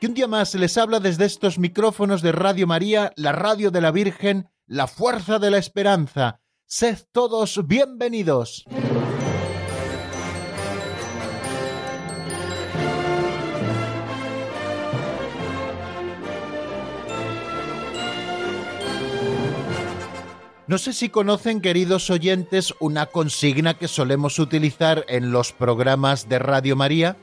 [0.00, 3.80] que un día más les habla desde estos micrófonos de Radio María, la radio de
[3.80, 6.40] la Virgen, la fuerza de la esperanza.
[6.66, 8.64] Sed todos bienvenidos.
[20.68, 26.40] No sé si conocen, queridos oyentes, una consigna que solemos utilizar en los programas de
[26.40, 27.16] Radio María,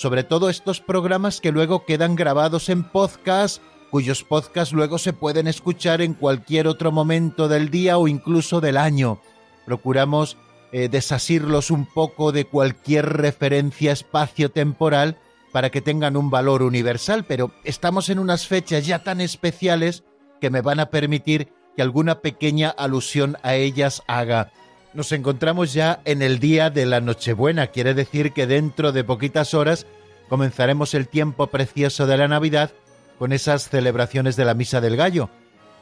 [0.00, 5.46] sobre todo estos programas que luego quedan grabados en podcast, cuyos podcasts luego se pueden
[5.46, 9.20] escuchar en cualquier otro momento del día o incluso del año.
[9.66, 10.38] Procuramos
[10.72, 15.18] eh, desasirlos un poco de cualquier referencia espacio-temporal
[15.52, 20.02] para que tengan un valor universal, pero estamos en unas fechas ya tan especiales
[20.40, 24.50] que me van a permitir que alguna pequeña alusión a ellas haga.
[24.92, 29.54] Nos encontramos ya en el día de la Nochebuena, quiere decir que dentro de poquitas
[29.54, 29.86] horas
[30.28, 32.72] comenzaremos el tiempo precioso de la Navidad
[33.16, 35.30] con esas celebraciones de la Misa del Gallo.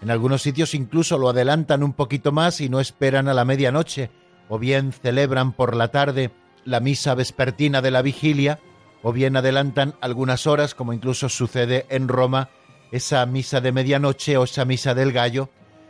[0.02, 4.10] En algunos sitios incluso lo adelantan un poquito más y no esperan a la medianoche,
[4.50, 6.30] o bien celebran por la tarde
[6.66, 8.60] la misa vespertina de la vigilia,
[9.02, 12.50] o bien adelantan algunas horas, como incluso sucede en Roma,
[12.92, 15.48] esa misa de medianoche o esa misa del gallo,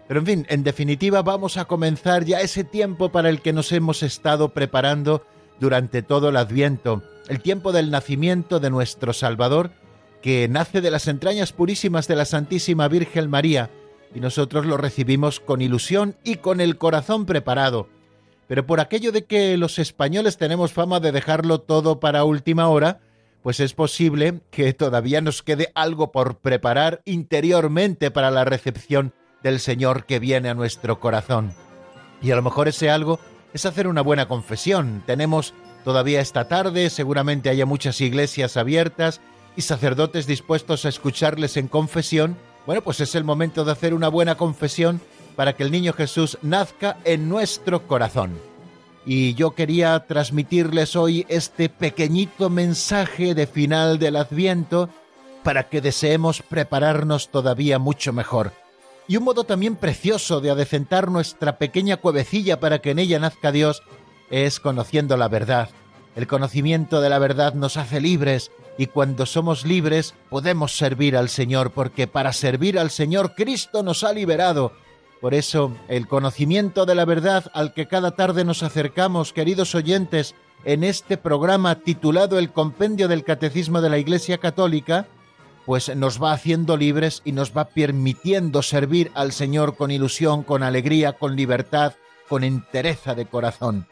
[0.09, 3.70] pero en fin, en definitiva vamos a comenzar ya ese tiempo para el que nos
[3.73, 5.23] hemos estado preparando
[5.61, 9.70] durante todo el adviento, el tiempo del nacimiento de nuestro Salvador,
[10.22, 13.71] que nace de las entrañas purísimas de la Santísima Virgen María,
[14.15, 17.88] y nosotros lo recibimos con ilusión y con el corazón preparado.
[18.47, 23.00] Pero por aquello de que los españoles tenemos fama de dejarlo todo para última hora,
[23.43, 29.12] pues es posible que todavía nos quede algo por preparar interiormente para la recepción
[29.43, 31.53] del Señor que viene a nuestro corazón.
[32.21, 33.21] Y a lo mejor ese algo
[33.53, 35.03] es hacer una buena confesión.
[35.06, 35.54] Tenemos
[35.84, 39.21] todavía esta tarde, seguramente haya muchas iglesias abiertas
[39.56, 42.37] y sacerdotes dispuestos a escucharles en confesión.
[42.66, 45.00] Bueno, pues es el momento de hacer una buena confesión
[45.37, 48.38] para que el niño Jesús nazca en nuestro corazón.
[49.06, 54.91] Y yo quería transmitirles hoy este pequeñito mensaje de final del Adviento
[55.44, 58.53] para que deseemos prepararnos todavía mucho mejor
[59.08, 63.50] y un modo también precioso de adecentar nuestra pequeña cuevecilla para que en ella nazca
[63.50, 63.82] Dios
[64.30, 65.70] es conociendo la verdad.
[66.14, 71.30] El conocimiento de la verdad nos hace libres y cuando somos libres podemos servir al
[71.30, 74.72] Señor porque para servir al Señor Cristo nos ha liberado.
[75.20, 80.34] Por eso el conocimiento de la verdad al que cada tarde nos acercamos, queridos oyentes,
[80.64, 85.06] en este programa titulado El Compendio del Catecismo de la Iglesia Católica,
[85.69, 90.62] pues nos va haciendo libres y nos va permitiendo servir al Señor con ilusión, con
[90.62, 91.93] alegría, con libertad,
[92.27, 93.87] con entereza de corazón.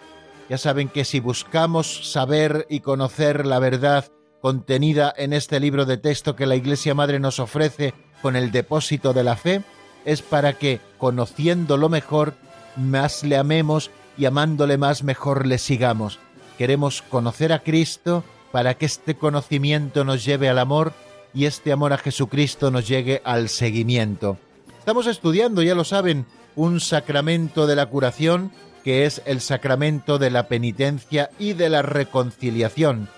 [0.48, 4.06] Ya saben que si buscamos saber y conocer la verdad
[4.40, 9.12] contenida en este libro de texto que la Iglesia Madre nos ofrece con el depósito
[9.12, 9.60] de la fe,
[10.06, 12.32] es para que, conociéndolo mejor,
[12.76, 16.20] más le amemos y amándole más mejor le sigamos.
[16.56, 20.94] Queremos conocer a Cristo para que este conocimiento nos lleve al amor
[21.34, 24.38] y este amor a Jesucristo nos llegue al seguimiento.
[24.78, 28.52] Estamos estudiando, ya lo saben, un sacramento de la curación
[28.86, 33.08] que es el sacramento de la penitencia y de la reconciliación.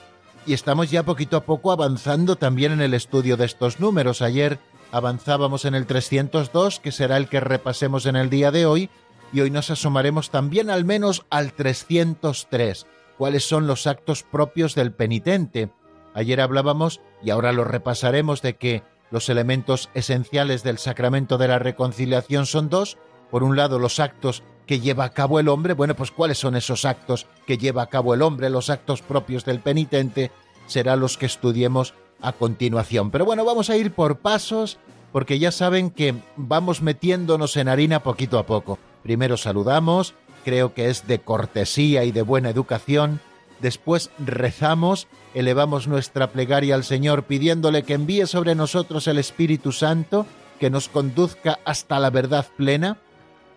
[0.46, 4.22] Y estamos ya poquito a poco avanzando también en el estudio de estos números.
[4.22, 4.58] Ayer
[4.92, 8.88] avanzábamos en el 302, que será el que repasemos en el día de hoy,
[9.30, 12.86] y hoy nos asomaremos también al menos al 303,
[13.18, 15.70] cuáles son los actos propios del penitente.
[16.14, 21.58] Ayer hablábamos, y ahora lo repasaremos, de que los elementos esenciales del sacramento de la
[21.58, 22.98] reconciliación son dos.
[23.30, 25.74] Por un lado, los actos que lleva a cabo el hombre.
[25.74, 29.44] Bueno, pues cuáles son esos actos que lleva a cabo el hombre, los actos propios
[29.44, 30.30] del penitente,
[30.66, 33.10] serán los que estudiemos a continuación.
[33.10, 34.78] Pero bueno, vamos a ir por pasos,
[35.12, 38.78] porque ya saben que vamos metiéndonos en harina poquito a poco.
[39.02, 40.14] Primero saludamos,
[40.44, 43.20] creo que es de cortesía y de buena educación,
[43.60, 50.26] Después rezamos, elevamos nuestra plegaria al Señor pidiéndole que envíe sobre nosotros el Espíritu Santo,
[50.60, 52.98] que nos conduzca hasta la verdad plena.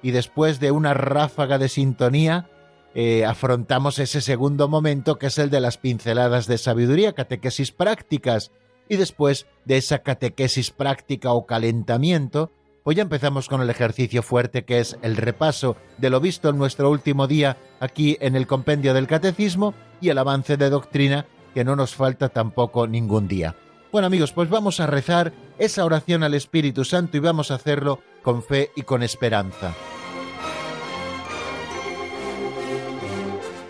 [0.01, 2.49] Y después de una ráfaga de sintonía,
[2.95, 8.51] eh, afrontamos ese segundo momento que es el de las pinceladas de sabiduría, catequesis prácticas.
[8.89, 12.51] Y después de esa catequesis práctica o calentamiento,
[12.85, 16.89] Ya empezamos con el ejercicio fuerte que es el repaso de lo visto en nuestro
[16.89, 21.75] último día aquí en el compendio del catecismo y el avance de doctrina que no
[21.77, 23.55] nos falta tampoco ningún día.
[23.93, 27.99] Bueno amigos, pues vamos a rezar esa oración al Espíritu Santo y vamos a hacerlo
[28.23, 29.73] con fe y con esperanza.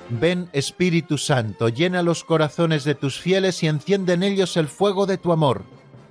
[0.10, 5.06] Ven Espíritu Santo, llena los corazones de tus fieles y enciende en ellos el fuego
[5.06, 5.64] de tu amor.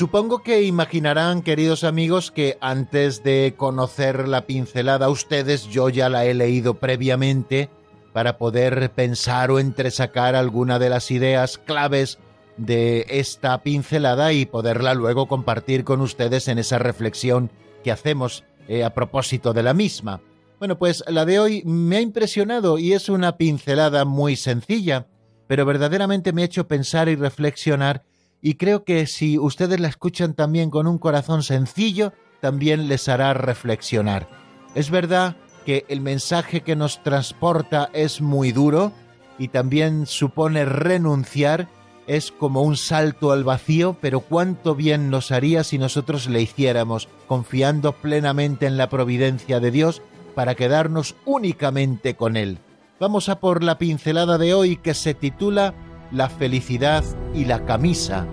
[0.00, 6.08] Supongo que imaginarán, queridos amigos, que antes de conocer la pincelada a ustedes, yo ya
[6.08, 7.68] la he leído previamente
[8.14, 12.18] para poder pensar o entresacar alguna de las ideas claves
[12.56, 17.50] de esta pincelada y poderla luego compartir con ustedes en esa reflexión
[17.84, 20.22] que hacemos eh, a propósito de la misma.
[20.58, 25.08] Bueno, pues la de hoy me ha impresionado y es una pincelada muy sencilla,
[25.46, 28.02] pero verdaderamente me ha hecho pensar y reflexionar
[28.42, 33.34] y creo que si ustedes la escuchan también con un corazón sencillo, también les hará
[33.34, 34.28] reflexionar.
[34.74, 38.92] Es verdad que el mensaje que nos transporta es muy duro
[39.38, 41.68] y también supone renunciar,
[42.06, 47.08] es como un salto al vacío, pero cuánto bien nos haría si nosotros le hiciéramos,
[47.26, 50.02] confiando plenamente en la providencia de Dios
[50.34, 52.58] para quedarnos únicamente con Él.
[52.98, 55.74] Vamos a por la pincelada de hoy que se titula
[56.12, 57.04] la felicidad
[57.34, 58.26] y la camisa.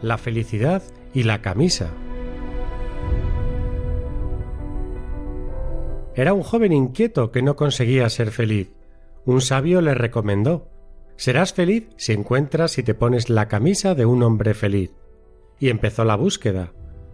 [0.00, 0.82] La felicidad
[1.14, 1.90] y la camisa.
[6.14, 8.70] Era un joven inquieto que no conseguía ser feliz.
[9.24, 10.68] Un sabio le recomendó
[11.16, 14.90] Serás feliz si encuentras y te pones la camisa de un hombre feliz.
[15.60, 16.72] Y empezó la búsqueda.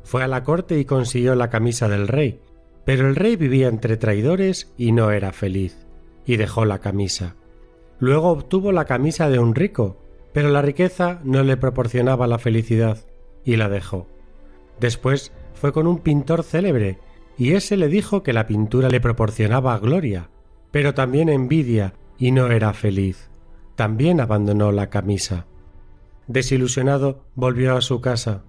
[0.09, 2.41] Fue a la corte y consiguió la camisa del rey,
[2.87, 5.87] pero el rey vivía entre traidores y no era feliz,
[6.25, 7.37] y dejó la camisa.
[7.99, 10.03] Luego obtuvo la camisa de un rico,
[10.33, 13.05] pero la riqueza no le proporcionaba la felicidad,
[13.45, 14.07] y la dejó.
[14.81, 16.99] Después fue con un pintor célebre,
[17.37, 20.31] y ese le dijo que la pintura le proporcionaba gloria,
[20.71, 23.29] pero también envidia, y no era feliz.
[23.75, 25.45] También abandonó la camisa.
[26.29, 28.45] Desilusionado, volvió a su casa,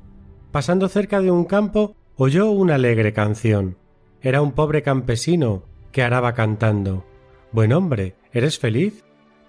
[0.51, 3.77] Pasando cerca de un campo, oyó una alegre canción.
[4.21, 7.05] Era un pobre campesino que araba cantando.
[7.51, 9.03] Buen hombre, ¿eres feliz?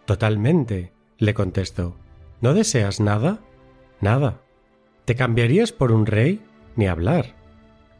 [0.04, 1.96] Totalmente, le contestó.
[2.42, 3.40] ¿No deseas nada?
[4.00, 4.42] Nada.
[5.06, 6.42] ¿Te cambiarías por un rey?
[6.76, 7.34] Ni hablar.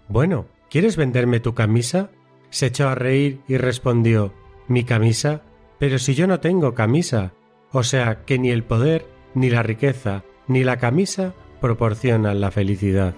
[0.08, 2.10] Bueno, ¿quieres venderme tu camisa?
[2.50, 4.32] Se echó a reír y respondió
[4.68, 5.42] ¿Mi camisa?
[5.78, 7.32] Pero si yo no tengo camisa.
[7.72, 13.14] O sea que ni el poder, ni la riqueza, ni la camisa proporcionan la felicidad.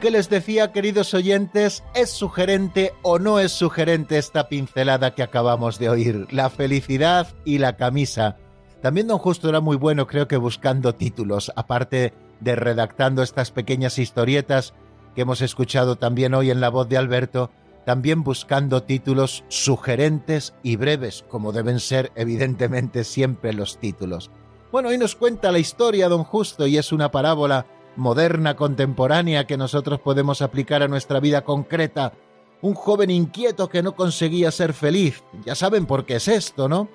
[0.00, 1.82] ¿Qué les decía, queridos oyentes?
[1.92, 6.28] ¿Es sugerente o no es sugerente esta pincelada que acabamos de oír?
[6.30, 8.36] La felicidad y la camisa.
[8.80, 13.98] También don Justo era muy bueno, creo que buscando títulos, aparte de redactando estas pequeñas
[13.98, 14.72] historietas
[15.16, 17.50] que hemos escuchado también hoy en la voz de Alberto,
[17.88, 24.30] también buscando títulos sugerentes y breves, como deben ser evidentemente siempre los títulos.
[24.70, 27.64] Bueno, hoy nos cuenta la historia don Justo y es una parábola
[27.96, 32.12] moderna, contemporánea, que nosotros podemos aplicar a nuestra vida concreta.
[32.60, 35.24] Un joven inquieto que no conseguía ser feliz.
[35.46, 36.90] Ya saben por qué es esto, ¿no?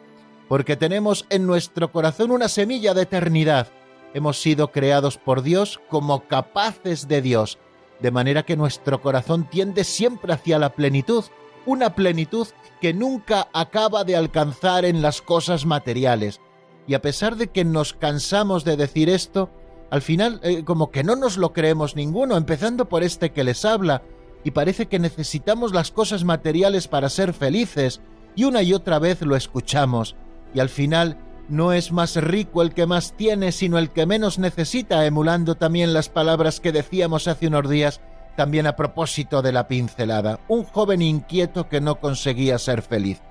[0.47, 3.67] Porque tenemos en nuestro corazón una semilla de eternidad.
[4.13, 7.57] Hemos sido creados por Dios como capaces de Dios
[8.03, 11.23] de manera que nuestro corazón tiende siempre hacia la plenitud,
[11.65, 12.49] una plenitud
[12.81, 16.41] que nunca acaba de alcanzar en las cosas materiales.
[16.85, 19.49] Y a pesar de que nos cansamos de decir esto,
[19.89, 23.63] al final eh, como que no nos lo creemos ninguno, empezando por este que les
[23.63, 24.01] habla,
[24.43, 28.01] y parece que necesitamos las cosas materiales para ser felices,
[28.35, 30.17] y una y otra vez lo escuchamos,
[30.53, 31.17] y al final
[31.49, 35.93] no es más rico el que más tiene, sino el que menos necesita, emulando también
[35.93, 38.01] las palabras que decíamos hace unos días
[38.35, 43.21] también a propósito de la pincelada, un joven inquieto que no conseguía ser feliz.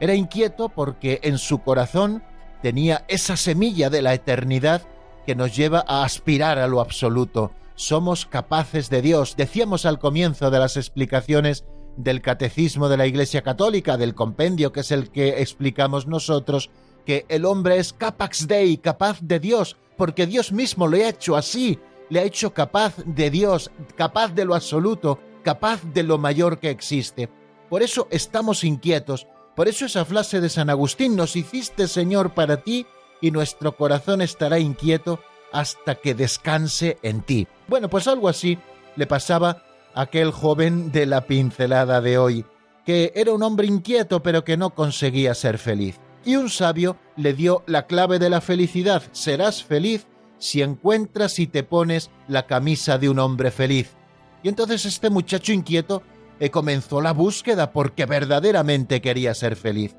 [0.00, 2.22] Era inquieto porque en su corazón
[2.62, 4.82] tenía esa semilla de la eternidad
[5.26, 7.52] que nos lleva a aspirar a lo absoluto.
[7.74, 9.36] Somos capaces de Dios.
[9.36, 11.64] Decíamos al comienzo de las explicaciones
[11.96, 16.70] del Catecismo de la Iglesia Católica, del compendio que es el que explicamos nosotros,
[17.04, 21.36] que el hombre es capax Dei, capaz de Dios, porque Dios mismo le ha hecho
[21.36, 21.78] así,
[22.10, 26.70] le ha hecho capaz de Dios, capaz de lo absoluto, capaz de lo mayor que
[26.70, 27.28] existe.
[27.68, 32.58] Por eso estamos inquietos, por eso esa frase de San Agustín, nos hiciste Señor para
[32.58, 32.86] ti
[33.20, 35.20] y nuestro corazón estará inquieto
[35.52, 37.46] hasta que descanse en ti.
[37.68, 38.58] Bueno, pues algo así
[38.96, 39.62] le pasaba
[39.94, 42.44] a aquel joven de la pincelada de hoy,
[42.84, 46.00] que era un hombre inquieto pero que no conseguía ser feliz.
[46.24, 49.02] Y un sabio le dio la clave de la felicidad.
[49.12, 50.06] Serás feliz
[50.38, 53.96] si encuentras y te pones la camisa de un hombre feliz.
[54.42, 56.02] Y entonces este muchacho inquieto
[56.40, 59.96] eh, comenzó la búsqueda porque verdaderamente quería ser feliz.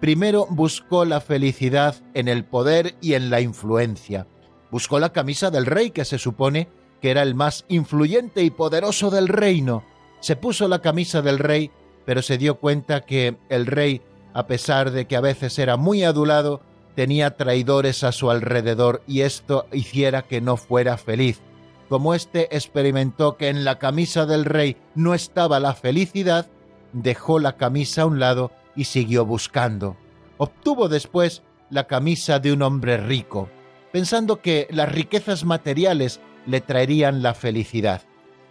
[0.00, 4.26] Primero buscó la felicidad en el poder y en la influencia.
[4.70, 6.68] Buscó la camisa del rey, que se supone
[7.00, 9.84] que era el más influyente y poderoso del reino.
[10.20, 11.70] Se puso la camisa del rey,
[12.04, 14.02] pero se dio cuenta que el rey,
[14.34, 16.60] a pesar de que a veces era muy adulado,
[16.94, 21.40] tenía traidores a su alrededor y esto hiciera que no fuera feliz.
[21.88, 26.46] Como éste experimentó que en la camisa del rey no estaba la felicidad,
[26.92, 29.96] dejó la camisa a un lado y siguió buscando.
[30.38, 33.48] Obtuvo después la camisa de un hombre rico,
[33.92, 38.02] pensando que las riquezas materiales le traerían la felicidad.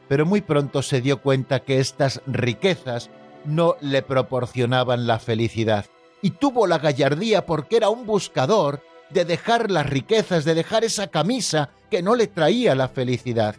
[0.08, 3.10] Pero muy pronto se dio cuenta que estas riquezas
[3.46, 5.86] no le proporcionaban la felicidad
[6.22, 11.08] y tuvo la gallardía porque era un buscador de dejar las riquezas, de dejar esa
[11.08, 13.56] camisa que no le traía la felicidad.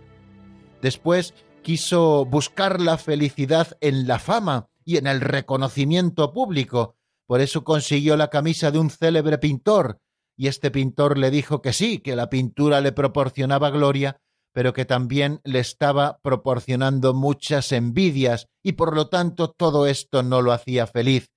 [0.81, 6.97] Después quiso buscar la felicidad en la fama y en el reconocimiento público.
[7.27, 9.99] Por eso consiguió la camisa de un célebre pintor,
[10.37, 14.21] y este pintor le dijo que sí, que la pintura le proporcionaba gloria,
[14.53, 20.43] pero que también le estaba proporcionando muchas envidias, y por lo tanto todo esto no
[20.43, 21.33] lo hacía feliz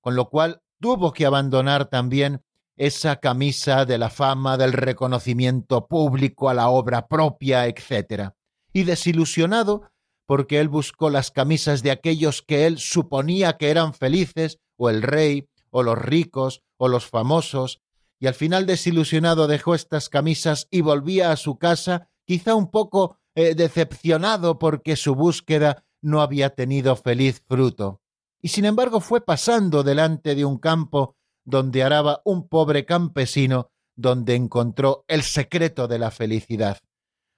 [0.00, 2.42] con lo cual tuvo que abandonar también
[2.76, 8.30] esa camisa de la fama, del reconocimiento público a la obra propia, etc.
[8.72, 9.90] Y desilusionado,
[10.26, 15.02] porque él buscó las camisas de aquellos que él suponía que eran felices, o el
[15.02, 17.80] rey, o los ricos, o los famosos,
[18.20, 23.16] y al final desilusionado dejó estas camisas y volvía a su casa, quizá un poco
[23.34, 28.02] eh, decepcionado porque su búsqueda no había tenido feliz fruto
[28.40, 34.34] y sin embargo fue pasando delante de un campo donde araba un pobre campesino, donde
[34.34, 36.78] encontró el secreto de la felicidad.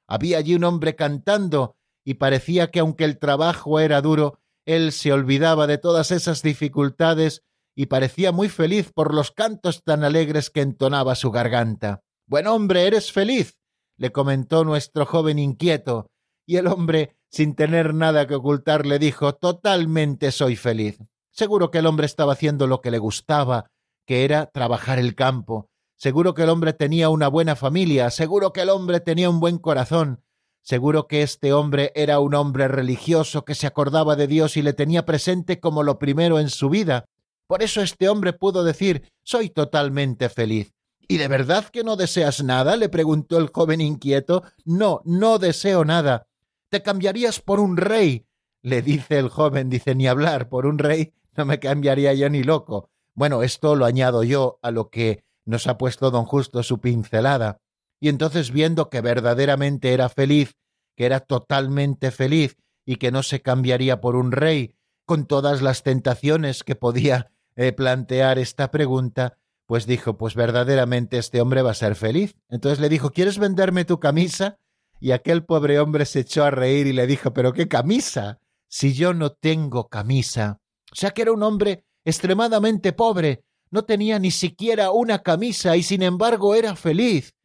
[0.09, 5.12] Había allí un hombre cantando, y parecía que aunque el trabajo era duro, él se
[5.12, 7.44] olvidaba de todas esas dificultades
[7.75, 12.02] y parecía muy feliz por los cantos tan alegres que entonaba su garganta.
[12.26, 13.59] Buen hombre, eres feliz,
[14.00, 16.07] le comentó nuestro joven inquieto,
[16.47, 20.99] y el hombre sin tener nada que ocultar, le dijo Totalmente soy feliz.
[21.30, 23.66] Seguro que el hombre estaba haciendo lo que le gustaba,
[24.04, 25.69] que era trabajar el campo.
[25.97, 29.59] Seguro que el hombre tenía una buena familia, seguro que el hombre tenía un buen
[29.59, 30.25] corazón,
[30.62, 34.73] seguro que este hombre era un hombre religioso que se acordaba de Dios y le
[34.73, 37.04] tenía presente como lo primero en su vida.
[37.47, 40.73] Por eso este hombre pudo decir Soy totalmente feliz.
[41.10, 42.76] ¿Y de verdad que no deseas nada?
[42.76, 44.44] le preguntó el joven inquieto.
[44.64, 46.28] No, no deseo nada
[46.70, 48.26] te cambiarías por un rey.
[48.62, 52.42] Le dice el joven, dice, ni hablar, por un rey no me cambiaría yo ni
[52.42, 52.90] loco.
[53.14, 57.60] Bueno, esto lo añado yo a lo que nos ha puesto don Justo su pincelada.
[58.00, 60.56] Y entonces viendo que verdaderamente era feliz,
[60.96, 64.76] que era totalmente feliz y que no se cambiaría por un rey,
[65.06, 69.38] con todas las tentaciones que podía eh, plantear esta pregunta,
[69.70, 72.34] pues dijo, pues verdaderamente este hombre va a ser feliz.
[72.48, 74.58] Entonces le dijo, ¿quieres venderme tu camisa?
[74.98, 78.94] Y aquel pobre hombre se echó a reír y le dijo, pero qué camisa, si
[78.94, 80.58] yo no tengo camisa.
[80.90, 85.84] O sea que era un hombre extremadamente pobre, no tenía ni siquiera una camisa y
[85.84, 87.36] sin embargo era feliz.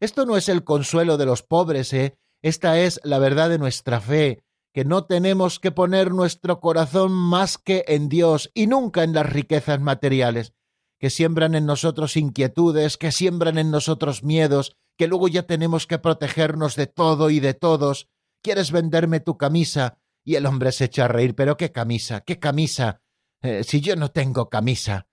[0.00, 2.18] Esto no es el consuelo de los pobres, ¿eh?
[2.42, 4.42] Esta es la verdad de nuestra fe,
[4.74, 9.32] que no tenemos que poner nuestro corazón más que en Dios y nunca en las
[9.32, 10.52] riquezas materiales,
[11.00, 15.98] que siembran en nosotros inquietudes, que siembran en nosotros miedos, que luego ya tenemos que
[15.98, 18.08] protegernos de todo y de todos.
[18.42, 19.98] ¿Quieres venderme tu camisa?
[20.24, 21.34] Y el hombre se echa a reír.
[21.34, 22.20] ¿Pero qué camisa?
[22.20, 23.00] ¿Qué camisa?
[23.42, 25.08] Eh, si yo no tengo camisa.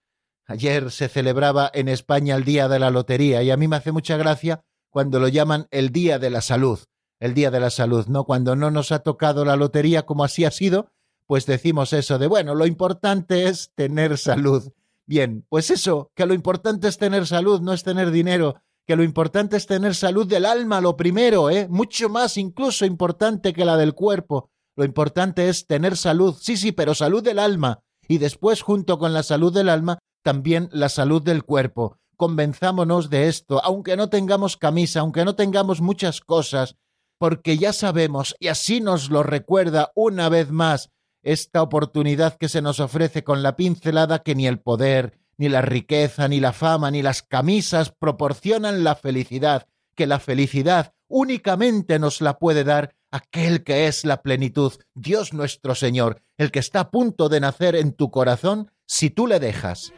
[0.46, 3.94] Ayer se celebraba en España el Día de la Lotería y a mí me hace
[3.94, 6.79] mucha gracia cuando lo llaman el Día de la Salud.
[7.20, 8.25] el Día de la Salud, ¿no?
[8.25, 10.91] Cuando no nos ha tocado la lotería como así ha sido,
[11.25, 14.72] pues decimos eso de, bueno, lo importante es tener salud.
[15.07, 19.03] Bien, pues eso, que lo importante es tener salud, no es tener dinero, que lo
[19.03, 21.67] importante es tener salud del alma, lo primero, ¿eh?
[21.69, 24.49] Mucho más incluso importante que la del cuerpo.
[24.75, 27.79] Lo importante es tener salud, sí, sí, pero salud del alma.
[28.09, 31.97] Y después, junto con la salud del alma, también la salud del cuerpo.
[32.17, 36.75] Convenzámonos de esto, aunque no tengamos camisa, aunque no tengamos muchas cosas,
[37.17, 40.89] porque ya sabemos, y así nos lo recuerda una vez más
[41.27, 45.62] esta oportunidad que se nos ofrece con la pincelada que ni el poder, ni la
[45.62, 52.22] riqueza, ni la fama, ni las camisas proporcionan la felicidad, que la felicidad únicamente nos
[52.22, 56.91] la puede dar aquel que es la plenitud, Dios nuestro Señor, el que está a
[56.91, 59.91] punto de nacer en tu corazón si tú le dejas.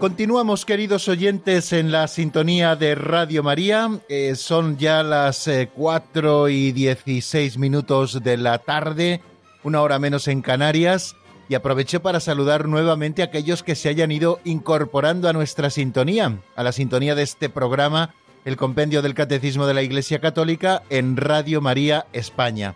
[0.00, 4.00] Continuamos, queridos oyentes, en la sintonía de Radio María.
[4.08, 9.20] Eh, son ya las eh, cuatro y dieciséis minutos de la tarde,
[9.62, 11.16] una hora menos en Canarias,
[11.50, 16.38] y aproveché para saludar nuevamente a aquellos que se hayan ido incorporando a nuestra sintonía,
[16.56, 18.14] a la sintonía de este programa,
[18.46, 22.74] el Compendio del Catecismo de la Iglesia Católica, en Radio María España.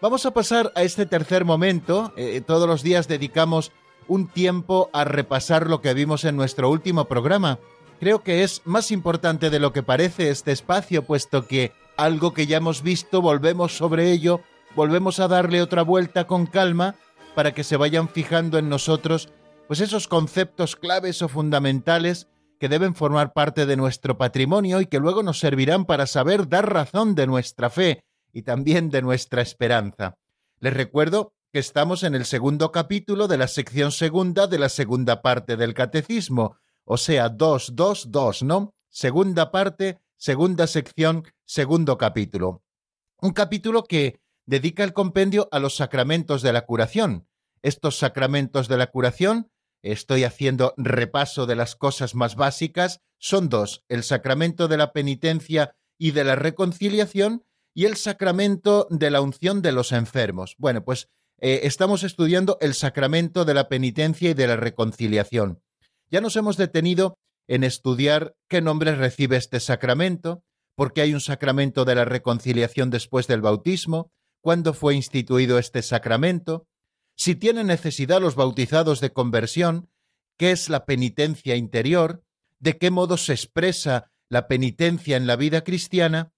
[0.00, 2.14] Vamos a pasar a este tercer momento.
[2.16, 3.72] Eh, todos los días dedicamos
[4.08, 7.58] un tiempo a repasar lo que vimos en nuestro último programa.
[8.00, 12.46] Creo que es más importante de lo que parece este espacio, puesto que algo que
[12.46, 14.40] ya hemos visto, volvemos sobre ello,
[14.74, 16.96] volvemos a darle otra vuelta con calma
[17.34, 19.28] para que se vayan fijando en nosotros
[19.66, 25.00] pues esos conceptos claves o fundamentales que deben formar parte de nuestro patrimonio y que
[25.00, 30.16] luego nos servirán para saber dar razón de nuestra fe y también de nuestra esperanza.
[30.60, 35.20] Les recuerdo que estamos en el segundo capítulo de la sección segunda de la segunda
[35.20, 38.74] parte del catecismo, o sea, 222, ¿no?
[38.88, 42.62] Segunda parte, segunda sección, segundo capítulo.
[43.20, 47.28] Un capítulo que dedica el compendio a los sacramentos de la curación.
[47.60, 49.50] Estos sacramentos de la curación,
[49.82, 55.76] estoy haciendo repaso de las cosas más básicas, son dos, el sacramento de la penitencia
[55.98, 60.56] y de la reconciliación y el sacramento de la unción de los enfermos.
[60.58, 61.10] Bueno, pues
[61.44, 65.60] eh, estamos estudiando el sacramento de la penitencia y de la reconciliación.
[66.08, 70.44] Ya nos hemos detenido en estudiar qué nombre recibe este sacramento,
[70.76, 75.82] por qué hay un sacramento de la reconciliación después del bautismo, cuándo fue instituido este
[75.82, 76.68] sacramento,
[77.16, 79.90] si tienen necesidad los bautizados de conversión,
[80.38, 82.22] qué es la penitencia interior,
[82.60, 86.30] de qué modo se expresa la penitencia en la vida cristiana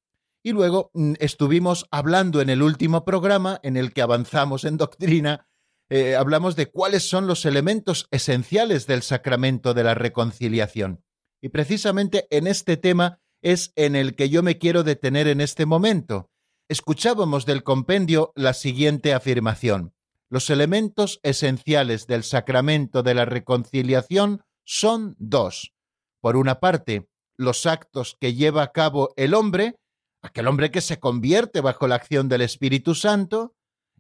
[0.45, 5.49] y luego mm, estuvimos hablando en el último programa, en el que avanzamos en doctrina,
[5.89, 11.03] eh, hablamos de cuáles son los elementos esenciales del sacramento de la reconciliación.
[11.43, 15.67] Y precisamente en este tema es en el que yo me quiero detener en este
[15.67, 16.31] momento.
[16.69, 19.95] Escuchábamos del compendio la siguiente afirmación.
[20.31, 25.73] Los elementos esenciales del sacramento de la reconciliación son dos.
[26.21, 29.77] Por una parte, los actos que lleva a cabo el hombre
[30.25, 33.55] aquel hombre que se convierte bajo la acción del Espíritu Santo,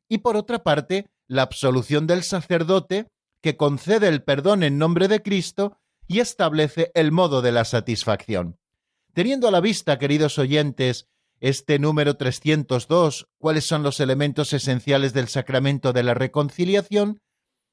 [0.08, 3.08] y por otra parte, la absolución del sacerdote,
[3.42, 8.58] que concede el perdón en nombre de Cristo y establece el modo de la satisfacción.
[9.12, 11.08] Teniendo a la vista, queridos oyentes,
[11.40, 17.20] este número 302, cuáles son los elementos esenciales del sacramento de la reconciliación,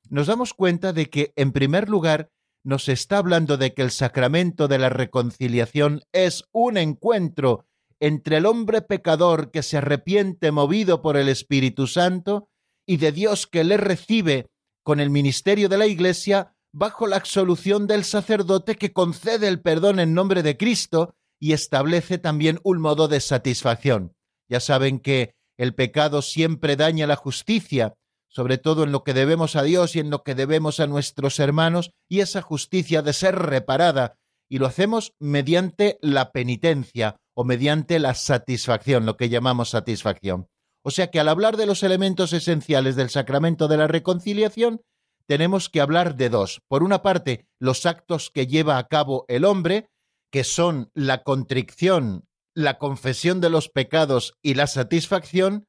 [0.10, 2.30] nos damos cuenta de que, en primer lugar,
[2.64, 7.66] nos está hablando de que el sacramento de la reconciliación es un encuentro
[8.02, 12.50] entre el hombre pecador que se arrepiente movido por el Espíritu Santo
[12.86, 14.50] y de Dios que le recibe
[14.84, 20.00] con el ministerio de la Iglesia bajo la absolución del sacerdote que concede el perdón
[20.00, 24.16] en nombre de Cristo y establece también un modo de satisfacción.
[24.50, 27.94] Ya saben que el pecado siempre daña la justicia,
[28.28, 31.40] sobre todo en lo que debemos a Dios y en lo que debemos a nuestros
[31.40, 34.18] hermanos, y esa justicia de ser reparada,
[34.50, 40.48] y lo hacemos mediante la penitencia, o mediante la satisfacción, lo que llamamos satisfacción.
[40.84, 44.82] O sea que al hablar de los elementos esenciales del sacramento de la reconciliación,
[45.28, 46.62] tenemos que hablar de dos.
[46.68, 49.90] Por una parte, los actos que lleva a cabo el hombre,
[50.32, 55.68] que son la contrición, la confesión de los pecados y la satisfacción,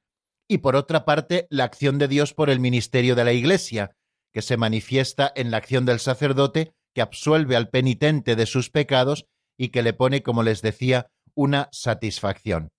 [0.49, 3.97] y por otra parte, la acción de Dios por el ministerio de la Iglesia,
[4.33, 9.27] que se manifiesta en la acción del sacerdote que absuelve al penitente de sus pecados
[9.57, 12.71] y que le pone, como les decía, una satisfacción.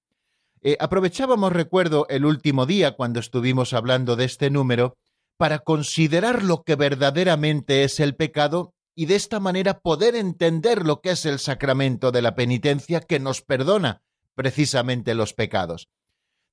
[0.61, 4.95] Eh, aprovechábamos, recuerdo, el último día cuando estuvimos hablando de este número,
[5.37, 11.01] para considerar lo que verdaderamente es el pecado y de esta manera poder entender lo
[11.01, 14.03] que es el sacramento de la penitencia que nos perdona
[14.35, 15.89] precisamente los pecados.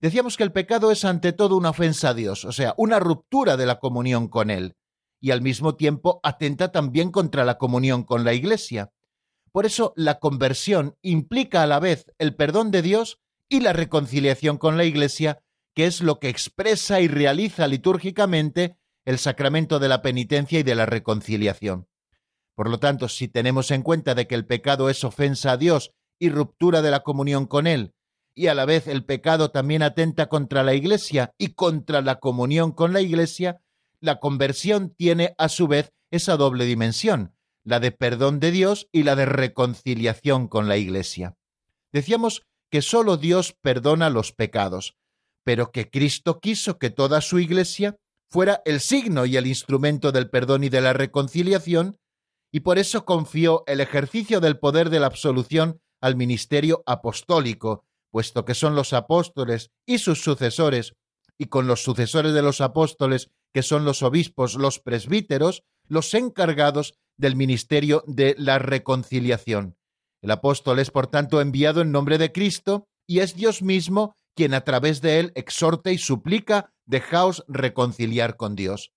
[0.01, 3.57] Decíamos que el pecado es ante todo una ofensa a Dios, o sea, una ruptura
[3.57, 4.75] de la comunión con Él,
[5.21, 8.91] y al mismo tiempo atenta también contra la comunión con la Iglesia.
[9.53, 14.59] Por eso la conversión implica a la vez el perdón de Dios y la reconciliación
[14.59, 15.43] con la Iglesia,
[15.75, 20.75] que es lo que expresa y realiza litúrgicamente el sacramento de la penitencia y de
[20.75, 21.89] la reconciliación.
[22.55, 25.93] Por lo tanto, si tenemos en cuenta de que el pecado es ofensa a Dios
[26.19, 27.95] y ruptura de la comunión con Él,
[28.35, 32.73] y a la vez el pecado también atenta contra la Iglesia y contra la comunión
[32.73, 33.63] con la Iglesia,
[34.01, 39.03] la conversión tiene a su vez esa doble dimensión, la de perdón de Dios y
[39.03, 41.37] la de reconciliación con la Iglesia.
[41.93, 44.97] Decíamos que sólo Dios perdona los pecados,
[45.45, 47.97] pero que Cristo quiso que toda su Iglesia
[48.31, 51.99] fuera el signo y el instrumento del perdón y de la reconciliación,
[52.53, 58.45] y por eso confió el ejercicio del poder de la absolución al ministerio apostólico, puesto
[58.45, 60.95] que son los apóstoles y sus sucesores,
[61.39, 66.95] y con los sucesores de los apóstoles, que son los obispos, los presbíteros, los encargados
[67.21, 69.77] del ministerio de la reconciliación.
[70.23, 74.55] El apóstol es, por tanto, enviado en nombre de Cristo, y es Dios mismo quien
[74.55, 78.93] a través de él exhorta y suplica, dejaos reconciliar con Dios.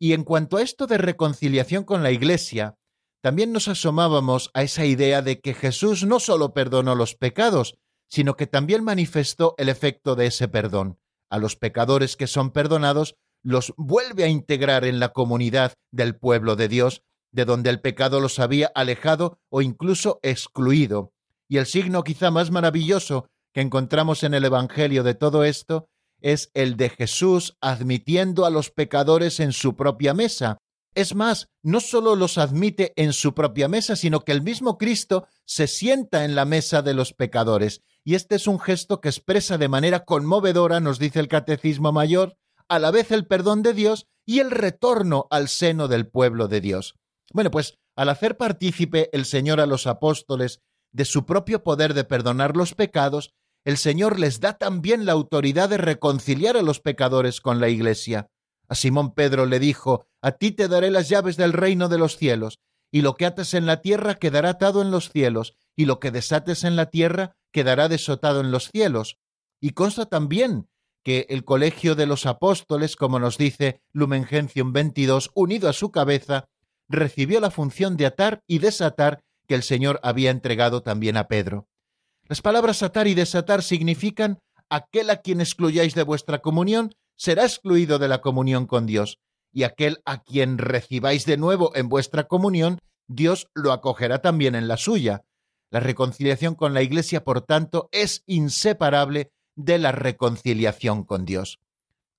[0.00, 2.76] Y en cuanto a esto de reconciliación con la Iglesia,
[3.22, 7.76] también nos asomábamos a esa idea de que Jesús no sólo perdonó los pecados,
[8.10, 10.98] sino que también manifestó el efecto de ese perdón.
[11.30, 16.56] A los pecadores que son perdonados los vuelve a integrar en la comunidad del pueblo
[16.56, 21.12] de Dios, de donde el pecado los había alejado o incluso excluido.
[21.48, 25.88] Y el signo quizá más maravilloso que encontramos en el Evangelio de todo esto
[26.20, 30.58] es el de Jesús admitiendo a los pecadores en su propia mesa,
[30.94, 35.26] es más, no solo los admite en su propia mesa, sino que el mismo Cristo
[35.46, 37.82] se sienta en la mesa de los pecadores.
[38.04, 42.36] Y este es un gesto que expresa de manera conmovedora, nos dice el Catecismo Mayor,
[42.68, 46.60] a la vez el perdón de Dios y el retorno al seno del pueblo de
[46.60, 46.94] Dios.
[47.32, 50.60] Bueno, pues al hacer partícipe el Señor a los apóstoles
[50.92, 53.32] de su propio poder de perdonar los pecados,
[53.64, 58.28] el Señor les da también la autoridad de reconciliar a los pecadores con la Iglesia.
[58.68, 62.16] A Simón Pedro le dijo, A ti te daré las llaves del reino de los
[62.16, 62.58] cielos,
[62.90, 66.10] y lo que ates en la tierra quedará atado en los cielos, y lo que
[66.10, 69.18] desates en la tierra quedará desotado en los cielos.
[69.60, 70.68] Y consta también
[71.04, 75.90] que el colegio de los apóstoles, como nos dice Lumen Gentium 22, unido a su
[75.90, 76.46] cabeza,
[76.88, 81.68] recibió la función de atar y desatar que el Señor había entregado también a Pedro.
[82.28, 87.98] Las palabras atar y desatar significan aquel a quien excluyáis de vuestra comunión será excluido
[87.98, 89.18] de la comunión con Dios,
[89.52, 94.66] y aquel a quien recibáis de nuevo en vuestra comunión, Dios lo acogerá también en
[94.66, 95.24] la suya.
[95.70, 101.60] La reconciliación con la Iglesia, por tanto, es inseparable de la reconciliación con Dios.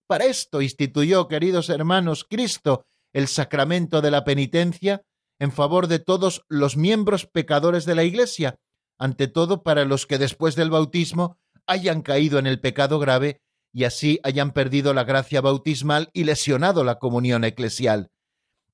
[0.08, 5.04] Para esto instituyó, queridos hermanos, Cristo el sacramento de la penitencia
[5.40, 8.60] en favor de todos los miembros pecadores de la Iglesia,
[8.98, 13.86] ante todo para los que después del bautismo hayan caído en el pecado grave y
[13.86, 18.12] así hayan perdido la gracia bautismal y lesionado la comunión eclesial.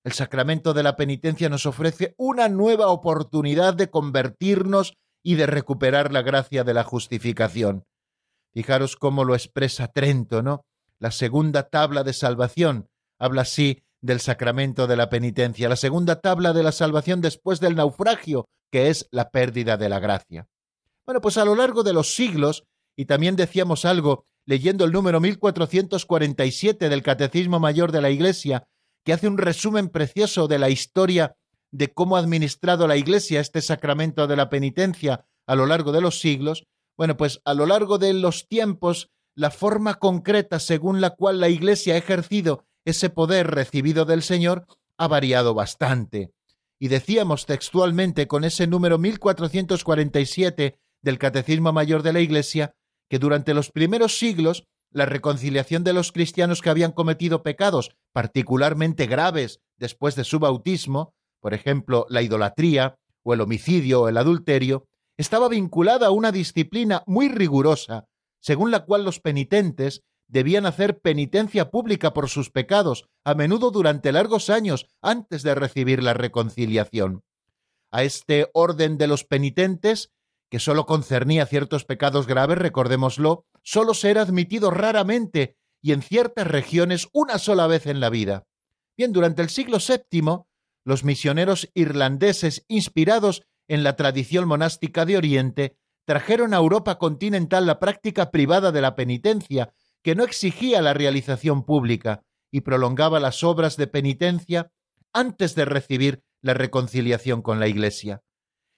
[0.03, 6.11] El sacramento de la penitencia nos ofrece una nueva oportunidad de convertirnos y de recuperar
[6.11, 7.85] la gracia de la justificación.
[8.53, 10.65] Fijaros cómo lo expresa Trento, ¿no?
[10.99, 16.53] La segunda tabla de salvación habla así del sacramento de la penitencia, la segunda tabla
[16.53, 20.47] de la salvación después del naufragio, que es la pérdida de la gracia.
[21.05, 22.63] Bueno, pues a lo largo de los siglos,
[22.95, 28.67] y también decíamos algo leyendo el número 1447 del Catecismo Mayor de la Iglesia,
[29.03, 31.35] que hace un resumen precioso de la historia
[31.71, 36.01] de cómo ha administrado la Iglesia este sacramento de la penitencia a lo largo de
[36.01, 36.63] los siglos,
[36.97, 41.49] bueno, pues a lo largo de los tiempos, la forma concreta según la cual la
[41.49, 44.65] Iglesia ha ejercido ese poder recibido del Señor
[44.97, 46.31] ha variado bastante.
[46.77, 52.75] Y decíamos textualmente con ese número 1447 del Catecismo Mayor de la Iglesia
[53.09, 59.07] que durante los primeros siglos la reconciliación de los cristianos que habían cometido pecados particularmente
[59.07, 64.87] graves después de su bautismo, por ejemplo, la idolatría o el homicidio o el adulterio,
[65.17, 68.05] estaba vinculada a una disciplina muy rigurosa,
[68.39, 74.11] según la cual los penitentes debían hacer penitencia pública por sus pecados, a menudo durante
[74.11, 77.23] largos años antes de recibir la reconciliación.
[77.91, 80.11] A este orden de los penitentes,
[80.49, 87.09] que sólo concernía ciertos pecados graves, recordémoslo, sólo ser admitido raramente y en ciertas regiones
[87.11, 88.45] una sola vez en la vida.
[88.95, 90.43] Bien, durante el siglo VII,
[90.85, 97.79] los misioneros irlandeses, inspirados en la tradición monástica de Oriente, trajeron a Europa continental la
[97.79, 103.77] práctica privada de la penitencia, que no exigía la realización pública y prolongaba las obras
[103.77, 104.71] de penitencia
[105.13, 108.23] antes de recibir la reconciliación con la Iglesia.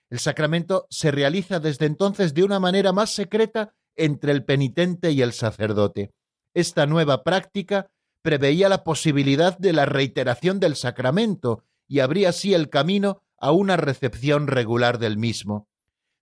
[0.09, 5.21] El sacramento se realiza desde entonces de una manera más secreta entre el penitente y
[5.21, 6.11] el sacerdote.
[6.53, 12.69] Esta nueva práctica preveía la posibilidad de la reiteración del sacramento y abría así el
[12.69, 15.67] camino a una recepción regular del mismo.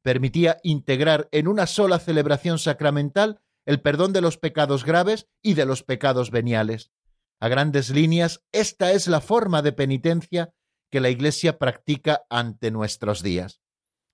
[0.01, 5.65] Permitía integrar en una sola celebración sacramental el perdón de los pecados graves y de
[5.65, 6.91] los pecados veniales.
[7.39, 10.53] A grandes líneas, esta es la forma de penitencia
[10.91, 13.61] que la Iglesia practica ante nuestros días.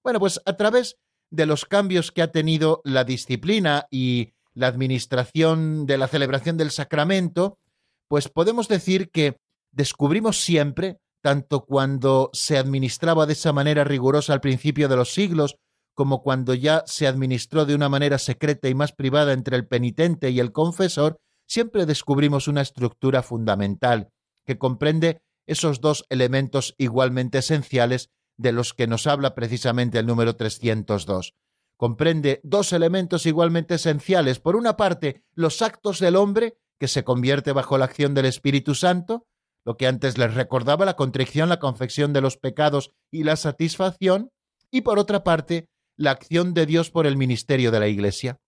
[0.04, 0.98] Bueno, pues a través
[1.32, 6.72] de los cambios que ha tenido la disciplina y la administración de la celebración del
[6.72, 7.60] sacramento,
[8.08, 9.38] pues podemos decir que
[9.72, 15.58] descubrimos siempre, tanto cuando se administraba de esa manera rigurosa al principio de los siglos,
[15.96, 20.30] como cuando ya se administró de una manera secreta y más privada entre el penitente
[20.30, 24.10] y el confesor, siempre descubrimos una estructura fundamental
[24.46, 30.36] que comprende esos dos elementos igualmente esenciales de los que nos habla precisamente el número
[30.36, 31.34] 302.
[31.78, 34.40] Comprende dos elementos igualmente esenciales.
[34.40, 38.76] Por una parte, los actos del hombre, que se convierte bajo la acción del Espíritu
[38.76, 39.28] Santo,
[39.66, 44.32] lo que antes les recordaba la contrición, la confección de los pecados y la satisfacción,
[44.72, 48.40] y por otra parte, la acción de Dios por el ministerio de la Iglesia.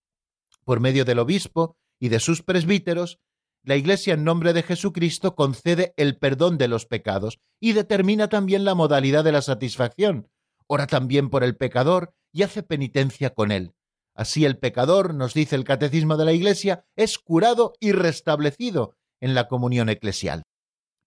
[0.64, 3.18] Por medio del obispo y de sus presbíteros,
[3.62, 8.64] la Iglesia en nombre de Jesucristo concede el perdón de los pecados y determina también
[8.64, 10.28] la modalidad de la satisfacción.
[10.66, 13.74] Ora también por el pecador y hace penitencia con él.
[14.14, 19.34] Así el pecador, nos dice el Catecismo de la Iglesia, es curado y restablecido en
[19.34, 20.42] la comunión eclesial.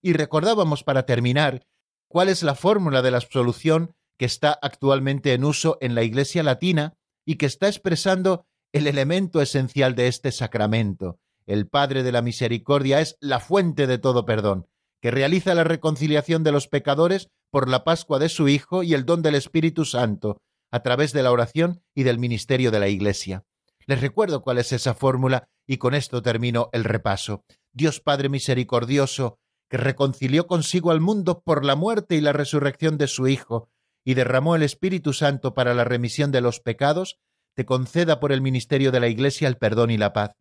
[0.01, 1.65] Y recordábamos para terminar
[2.07, 6.43] cuál es la fórmula de la absolución que está actualmente en uso en la Iglesia
[6.43, 6.93] latina
[7.25, 11.17] y que está expresando el elemento esencial de este sacramento.
[11.47, 14.67] El Padre de la Misericordia es la fuente de todo perdón,
[15.01, 19.07] que realiza la reconciliación de los pecadores por la Pascua de su Hijo y el
[19.07, 20.37] don del Espíritu Santo,
[20.69, 23.43] a través de la oración y del ministerio de la Iglesia.
[23.87, 27.43] Les recuerdo cuál es esa fórmula y con esto termino el repaso.
[27.73, 33.07] Dios Padre Misericordioso, que reconcilió consigo al mundo por la muerte y la resurrección de
[33.07, 33.70] su Hijo,
[34.03, 37.19] y derramó el Espíritu Santo para la remisión de los pecados,
[37.55, 40.31] te conceda por el ministerio de la Iglesia el perdón y la paz.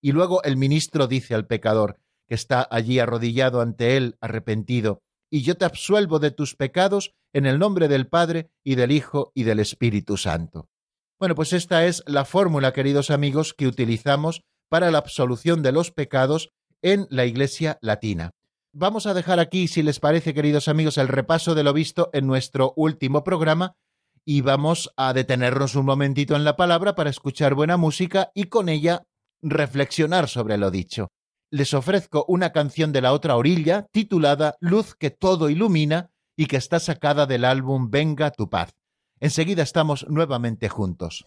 [0.00, 5.42] Y luego el ministro dice al pecador, que está allí arrodillado ante él, arrepentido, y
[5.42, 9.44] yo te absuelvo de tus pecados en el nombre del Padre y del Hijo y
[9.44, 10.68] del Espíritu Santo.
[11.18, 15.90] Bueno, pues esta es la fórmula, queridos amigos, que utilizamos para la absolución de los
[15.90, 16.50] pecados
[16.82, 18.32] en la Iglesia latina.
[18.74, 22.26] Vamos a dejar aquí, si les parece, queridos amigos, el repaso de lo visto en
[22.26, 23.76] nuestro último programa
[24.24, 28.70] y vamos a detenernos un momentito en la palabra para escuchar buena música y con
[28.70, 29.02] ella
[29.42, 31.08] reflexionar sobre lo dicho.
[31.50, 36.56] Les ofrezco una canción de la otra orilla titulada Luz que todo ilumina y que
[36.56, 38.70] está sacada del álbum Venga tu paz.
[39.20, 41.26] Enseguida estamos nuevamente juntos.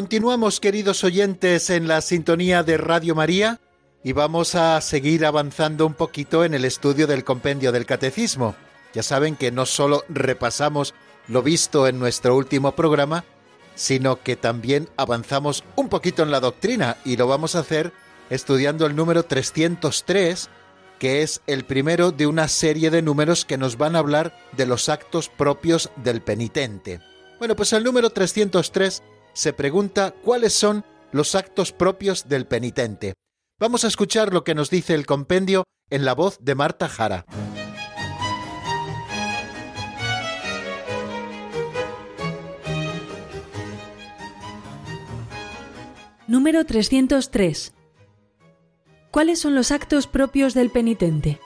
[0.00, 3.60] Continuamos, queridos oyentes, en la sintonía de Radio María
[4.02, 8.56] y vamos a seguir avanzando un poquito en el estudio del compendio del catecismo.
[8.94, 10.94] Ya saben que no solo repasamos
[11.28, 13.26] lo visto en nuestro último programa,
[13.74, 17.92] sino que también avanzamos un poquito en la doctrina y lo vamos a hacer
[18.30, 20.48] estudiando el número 303,
[20.98, 24.64] que es el primero de una serie de números que nos van a hablar de
[24.64, 27.02] los actos propios del penitente.
[27.38, 33.14] Bueno, pues el número 303 se pregunta cuáles son los actos propios del penitente.
[33.58, 37.26] Vamos a escuchar lo que nos dice el compendio en la voz de Marta Jara.
[46.26, 47.74] Número 303.
[49.10, 51.40] ¿Cuáles son los actos propios del penitente?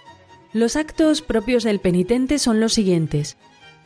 [0.52, 3.38] Los actos propios del penitente son los siguientes.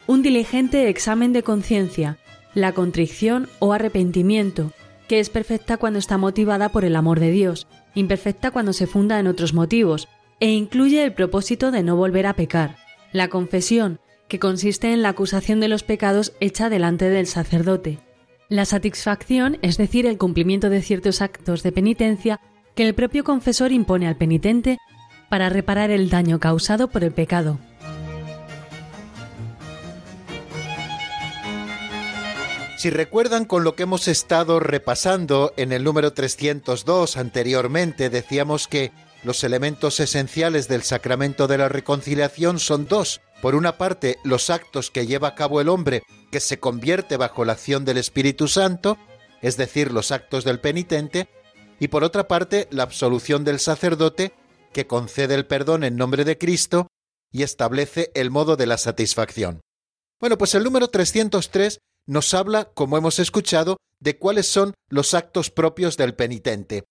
[0.08, 2.18] Un diligente examen de conciencia,
[2.60, 4.72] la contrición o arrepentimiento,
[5.08, 9.18] que es perfecta cuando está motivada por el amor de Dios, imperfecta cuando se funda
[9.18, 10.08] en otros motivos,
[10.40, 12.76] e incluye el propósito de no volver a pecar.
[13.12, 17.98] La confesión, que consiste en la acusación de los pecados hecha delante del sacerdote.
[18.48, 22.40] La satisfacción, es decir, el cumplimiento de ciertos actos de penitencia
[22.74, 24.78] que el propio confesor impone al penitente
[25.28, 27.58] para reparar el daño causado por el pecado.
[32.78, 38.92] Si recuerdan con lo que hemos estado repasando en el número 302 anteriormente, decíamos que
[39.24, 43.20] los elementos esenciales del sacramento de la reconciliación son dos.
[43.42, 47.44] Por una parte, los actos que lleva a cabo el hombre que se convierte bajo
[47.44, 48.96] la acción del Espíritu Santo,
[49.42, 51.28] es decir, los actos del penitente,
[51.80, 54.34] y por otra parte, la absolución del sacerdote
[54.72, 56.86] que concede el perdón en nombre de Cristo
[57.32, 59.62] y establece el modo de la satisfacción.
[60.20, 65.50] Bueno, pues el número 303 nos habla, como hemos escuchado, de cuáles son los actos
[65.50, 66.84] propios del penitente.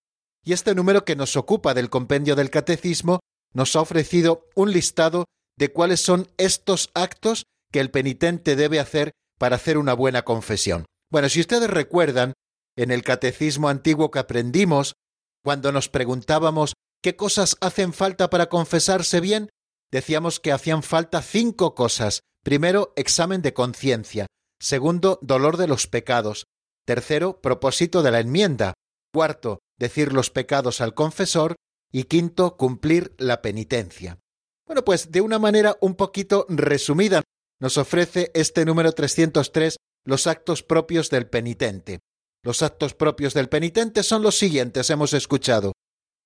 [0.44, 3.18] Y este número que nos ocupa del compendio del catecismo
[3.52, 5.24] nos ha ofrecido un listado
[5.58, 10.86] de cuáles son estos actos que el penitente debe hacer para hacer una buena confesión.
[11.10, 12.34] Bueno, si ustedes recuerdan,
[12.76, 14.94] en el catecismo antiguo que aprendimos,
[15.42, 19.50] cuando nos preguntábamos qué cosas hacen falta para confesarse bien,
[19.90, 22.20] decíamos que hacían falta cinco cosas.
[22.44, 24.27] Primero, examen de conciencia.
[24.60, 26.46] Segundo, dolor de los pecados.
[26.84, 28.74] Tercero, propósito de la enmienda.
[29.12, 31.56] Cuarto, decir los pecados al confesor.
[31.90, 34.18] Y quinto, cumplir la penitencia.
[34.66, 37.22] Bueno, pues de una manera un poquito resumida
[37.60, 42.00] nos ofrece este número 303 los actos propios del penitente.
[42.44, 45.72] Los actos propios del penitente son los siguientes, hemos escuchado.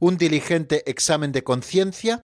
[0.01, 2.23] Un diligente examen de conciencia,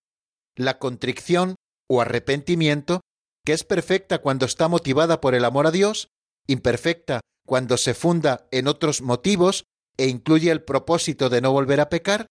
[0.56, 1.54] la contrición
[1.88, 3.00] o arrepentimiento,
[3.49, 6.11] que es perfecta cuando está motivada por el amor a Dios,
[6.46, 9.64] imperfecta cuando se funda en otros motivos
[9.96, 12.26] e incluye el propósito de no volver a pecar,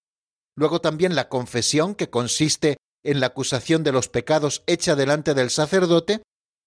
[0.56, 5.50] luego también la confesión, que consiste en la acusación de los pecados hecha delante del
[5.50, 6.22] sacerdote,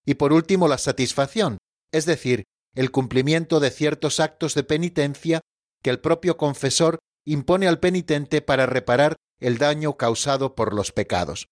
[0.04, 1.58] y por último la satisfacción,
[1.92, 2.42] es decir,
[2.74, 5.42] el cumplimiento de ciertos actos de penitencia
[5.80, 11.46] que el propio confesor impone al penitente para reparar el daño causado por los pecados.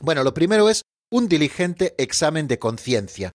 [0.00, 3.32] Bueno, lo primero es un diligente examen de conciencia.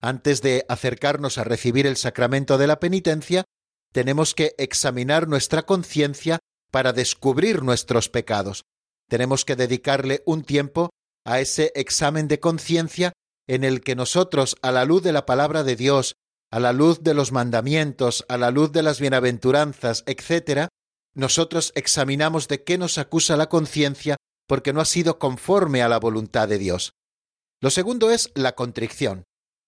[0.00, 3.44] Antes de acercarnos a recibir el sacramento de la penitencia,
[3.92, 6.38] tenemos que examinar nuestra conciencia
[6.70, 8.64] para descubrir nuestros pecados,
[9.12, 10.88] tenemos que dedicarle un tiempo
[11.26, 13.12] a ese examen de conciencia
[13.46, 16.14] en el que nosotros, a la luz de la palabra de Dios,
[16.50, 20.68] a la luz de los mandamientos, a la luz de las bienaventuranzas, etc.,
[21.14, 24.16] nosotros examinamos de qué nos acusa la conciencia
[24.48, 26.92] porque no ha sido conforme a la voluntad de Dios.
[27.62, 29.22] Lo segundo es la contrición.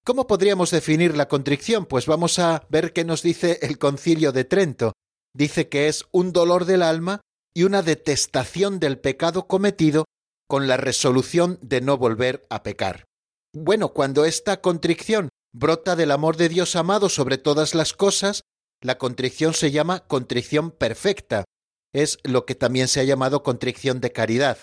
[0.05, 1.87] ¿Cómo podríamos definir la contrición?
[1.87, 4.95] Pues vamos a ver qué nos dice el concilio de Trento.
[5.33, 7.21] Dice que es un dolor del alma
[7.55, 10.07] y una detestación del pecado cometido
[10.49, 13.05] con la resolución de no volver a pecar.
[13.55, 18.43] Bueno, cuando esta contrición brota del amor de Dios amado sobre todas las cosas,
[18.83, 21.45] la contrición se llama contrición perfecta,
[21.93, 24.59] es lo que también se ha llamado contrición de caridad.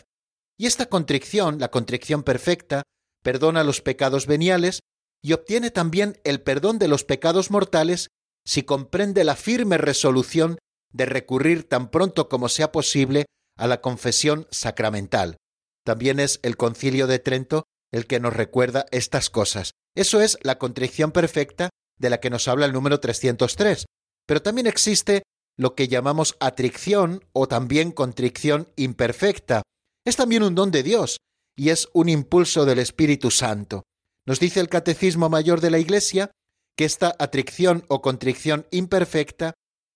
[0.58, 2.84] Y esta contrición, la contrición perfecta,
[3.22, 4.82] perdona los pecados veniales
[5.22, 8.10] y obtiene también el perdón de los pecados mortales
[8.46, 10.58] si comprende la firme resolución
[10.92, 13.26] de recurrir tan pronto como sea posible
[13.58, 15.38] a la confesión sacramental.
[15.86, 19.72] También es el concilio de Trento el que nos recuerda estas cosas.
[19.96, 23.86] Eso es la contrición perfecta de la que nos habla el número 303.
[24.26, 25.24] Pero también existe
[25.58, 29.62] lo que llamamos atricción o también contrición imperfecta.
[30.06, 31.18] Es también un don de Dios
[31.62, 33.84] y es un impulso del Espíritu Santo.
[34.26, 36.32] Nos dice el Catecismo Mayor de la Iglesia
[36.76, 39.54] que esta atricción o contrición imperfecta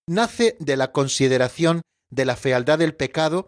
[0.07, 3.47] nace de la consideración de la fealdad del pecado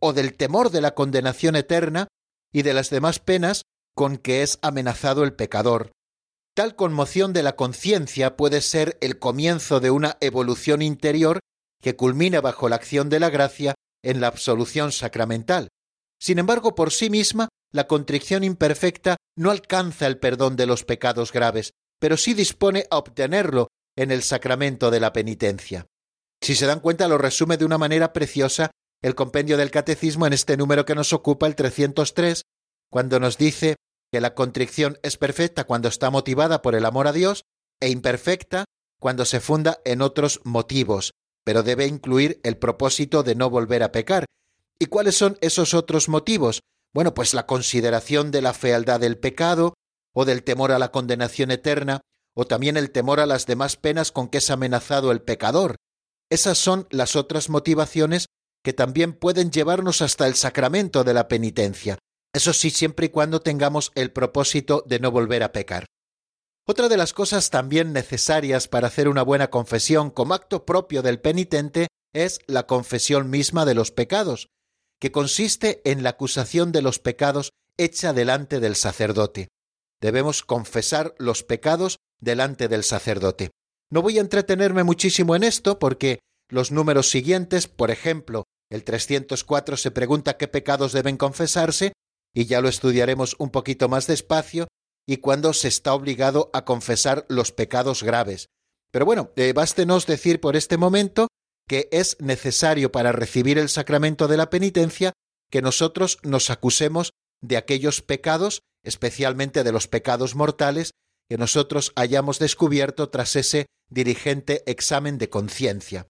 [0.00, 2.08] o del temor de la condenación eterna
[2.54, 3.64] y de las demás penas
[3.94, 5.92] con que es amenazado el pecador.
[6.54, 11.40] Tal conmoción de la conciencia puede ser el comienzo de una evolución interior
[11.82, 15.68] que culmina bajo la acción de la gracia en la absolución sacramental.
[16.18, 21.32] Sin embargo, por sí misma, la contrición imperfecta no alcanza el perdón de los pecados
[21.32, 25.86] graves, pero sí dispone a obtenerlo en el sacramento de la penitencia.
[26.40, 28.70] Si se dan cuenta, lo resume de una manera preciosa
[29.02, 32.42] el compendio del catecismo en este número que nos ocupa, el 303,
[32.90, 33.76] cuando nos dice
[34.10, 37.44] que la contrición es perfecta cuando está motivada por el amor a Dios
[37.80, 38.64] e imperfecta
[38.98, 41.12] cuando se funda en otros motivos,
[41.44, 44.24] pero debe incluir el propósito de no volver a pecar.
[44.78, 46.60] ¿Y cuáles son esos otros motivos?
[46.98, 49.74] Bueno, pues la consideración de la fealdad del pecado,
[50.12, 52.00] o del temor a la condenación eterna,
[52.34, 55.76] o también el temor a las demás penas con que es amenazado el pecador,
[56.28, 58.26] esas son las otras motivaciones
[58.64, 61.98] que también pueden llevarnos hasta el sacramento de la penitencia.
[62.34, 65.86] Eso sí, siempre y cuando tengamos el propósito de no volver a pecar.
[66.66, 71.20] Otra de las cosas también necesarias para hacer una buena confesión como acto propio del
[71.20, 74.48] penitente es la confesión misma de los pecados,
[75.00, 79.48] que consiste en la acusación de los pecados hecha delante del sacerdote.
[80.00, 83.50] Debemos confesar los pecados delante del sacerdote.
[83.90, 86.18] No voy a entretenerme muchísimo en esto porque
[86.48, 91.92] los números siguientes, por ejemplo, el 304 se pregunta qué pecados deben confesarse,
[92.34, 94.68] y ya lo estudiaremos un poquito más despacio,
[95.06, 98.48] y cuándo se está obligado a confesar los pecados graves.
[98.90, 101.28] Pero bueno, eh, bástenos decir por este momento
[101.68, 105.12] que es necesario para recibir el sacramento de la penitencia
[105.50, 110.92] que nosotros nos acusemos de aquellos pecados, especialmente de los pecados mortales,
[111.28, 116.08] que nosotros hayamos descubierto tras ese dirigente examen de conciencia.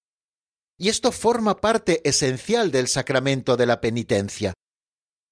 [0.79, 4.55] Y esto forma parte esencial del sacramento de la penitencia.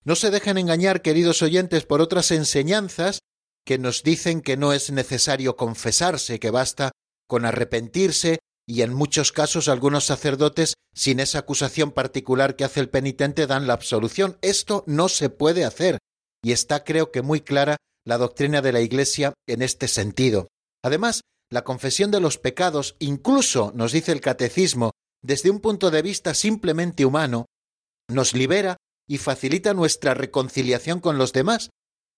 [0.05, 3.21] No se dejen engañar, queridos oyentes, por otras enseñanzas
[3.65, 6.93] que nos dicen que no es necesario confesarse, que basta
[7.29, 12.89] con arrepentirse, y en muchos casos algunos sacerdotes, sin esa acusación particular que hace el
[12.89, 14.39] penitente, dan la absolución.
[14.43, 15.99] Esto no se puede hacer,
[16.43, 20.49] y está creo que muy clara la doctrina de la Iglesia en este sentido.
[20.83, 24.93] Además, la confesión de los pecados, incluso, nos dice el catecismo,
[25.23, 27.47] desde un punto de vista simplemente humano,
[28.09, 28.77] nos libera
[29.09, 31.71] y facilita nuestra reconciliación con los demás.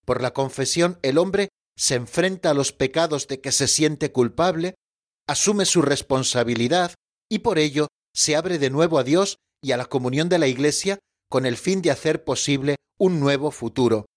[0.05, 4.75] Por la confesión el hombre se enfrenta a los pecados de que se siente culpable,
[5.29, 6.95] asume su responsabilidad
[7.29, 10.47] y por ello se abre de nuevo a Dios y a la comunión de la
[10.47, 10.97] Iglesia
[11.29, 14.07] con el fin de hacer posible un nuevo futuro.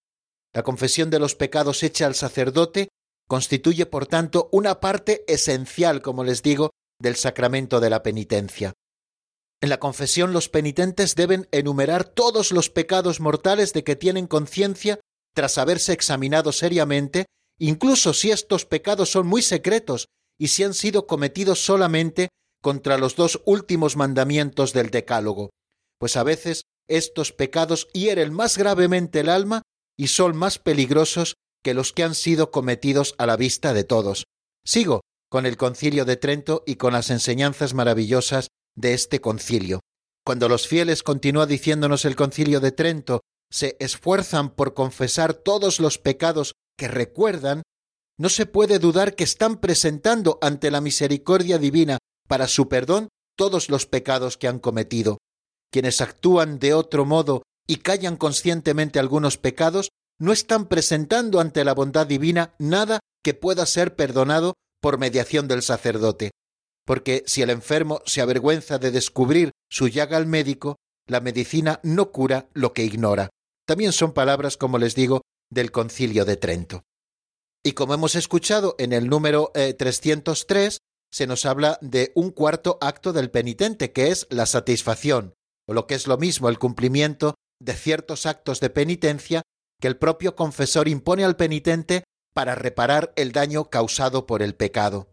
[0.55, 2.89] La confesión de los pecados hecha al sacerdote
[3.29, 8.73] constituye, por tanto, una parte esencial, como les digo, del sacramento de la penitencia.
[9.61, 14.99] En la confesión los penitentes deben enumerar todos los pecados mortales de que tienen conciencia
[15.35, 17.27] tras haberse examinado seriamente,
[17.59, 20.09] incluso si estos pecados son muy secretos
[20.43, 22.31] y si han sido cometidos solamente
[22.61, 25.51] contra los dos últimos mandamientos del Decálogo,
[26.01, 29.63] pues a veces estos pecados hieren más gravemente el alma
[29.97, 34.25] y son más peligrosos que los que han sido cometidos a la vista de todos.
[34.67, 39.79] Sigo con el concilio de Trento y con las enseñanzas maravillosas de este concilio.
[40.27, 45.99] Cuando los fieles, continúa diciéndonos el concilio de Trento, se esfuerzan por confesar todos los
[45.99, 47.63] pecados que recuerdan,
[48.19, 51.99] no se puede dudar que están presentando ante la misericordia divina
[52.29, 55.19] para su perdón todos los pecados que han cometido.
[55.71, 61.75] Quienes actúan de otro modo y callan conscientemente algunos pecados, no están presentando ante la
[61.75, 66.33] bondad divina nada que pueda ser perdonado por mediación del sacerdote.
[66.85, 72.11] Porque si el enfermo se avergüenza de descubrir su llaga al médico, la medicina no
[72.11, 73.31] cura lo que ignora.
[73.67, 76.83] También son palabras, como les digo, del concilio de Trento.
[77.65, 80.79] Y como hemos escuchado en el número 303, eh,
[81.13, 85.35] se nos habla de un cuarto acto del penitente, que es la satisfacción,
[85.67, 89.43] o lo que es lo mismo, el cumplimiento de ciertos actos de penitencia
[89.81, 92.03] que el propio confesor impone al penitente
[92.35, 95.09] para reparar el daño causado por el pecado.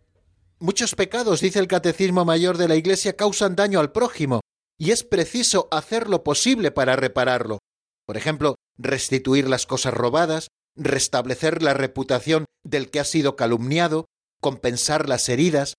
[0.60, 4.42] Muchos pecados, dice el Catecismo Mayor de la Iglesia, causan daño al prójimo,
[4.78, 7.60] y es preciso hacer lo posible para repararlo.
[8.06, 10.48] Por ejemplo, restituir las cosas robadas,
[10.80, 14.06] restablecer la reputación del que ha sido calumniado,
[14.42, 15.76] compensar las heridas,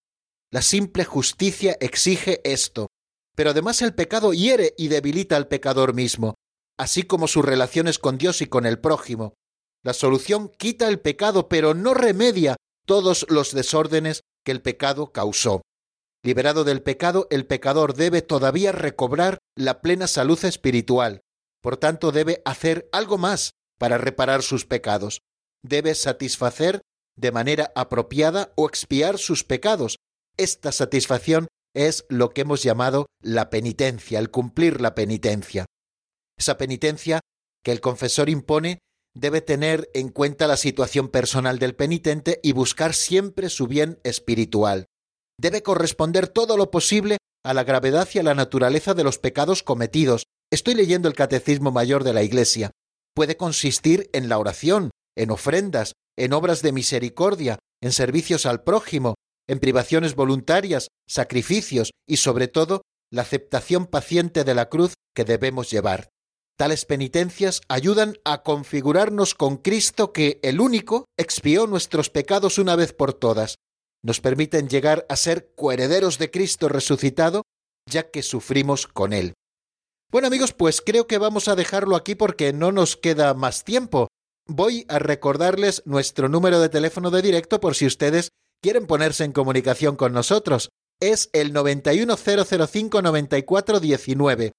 [0.53, 2.89] la simple justicia exige esto.
[3.35, 6.35] Pero además el pecado hiere y debilita al pecador mismo,
[6.79, 9.35] así como sus relaciones con Dios y con el prójimo.
[9.83, 15.63] La solución quita el pecado, pero no remedia todos los desórdenes que el pecado causó.
[16.23, 21.21] Liberado del pecado, el pecador debe todavía recobrar la plena salud espiritual.
[21.63, 25.23] Por tanto, debe hacer algo más para reparar sus pecados.
[25.63, 26.83] Debe satisfacer
[27.17, 29.97] de manera apropiada o expiar sus pecados,
[30.37, 35.67] esta satisfacción es lo que hemos llamado la penitencia, el cumplir la penitencia.
[36.39, 37.21] Esa penitencia
[37.63, 38.79] que el confesor impone
[39.15, 44.87] debe tener en cuenta la situación personal del penitente y buscar siempre su bien espiritual.
[45.39, 49.63] Debe corresponder todo lo posible a la gravedad y a la naturaleza de los pecados
[49.63, 50.25] cometidos.
[50.51, 52.71] Estoy leyendo el Catecismo Mayor de la Iglesia.
[53.15, 59.15] Puede consistir en la oración, en ofrendas, en obras de misericordia, en servicios al prójimo,
[59.49, 65.71] en privaciones voluntarias, sacrificios y sobre todo la aceptación paciente de la cruz que debemos
[65.71, 66.09] llevar.
[66.57, 72.93] Tales penitencias ayudan a configurarnos con Cristo que, el único, expió nuestros pecados una vez
[72.93, 73.57] por todas.
[74.03, 77.43] Nos permiten llegar a ser coherederos de Cristo resucitado,
[77.87, 79.33] ya que sufrimos con Él.
[80.11, 84.09] Bueno amigos, pues creo que vamos a dejarlo aquí porque no nos queda más tiempo.
[84.49, 88.31] Voy a recordarles nuestro número de teléfono de directo por si ustedes
[88.61, 94.51] quieren ponerse en comunicación con nosotros, es el 910059419.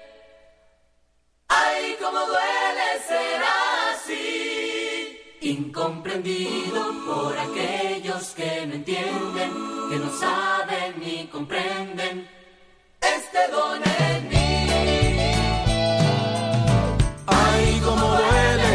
[1.49, 3.43] ¡Ay, cómo duele ser
[3.93, 5.19] así!
[5.41, 6.76] Incomprendido
[7.17, 9.51] por aquellos que no entienden,
[9.91, 12.29] que no saben ni comprenden
[13.01, 14.37] este don en mí.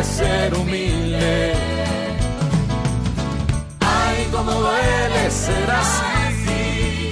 [0.03, 1.53] ser humilde.
[3.79, 7.11] Ay, cómo duele ser así,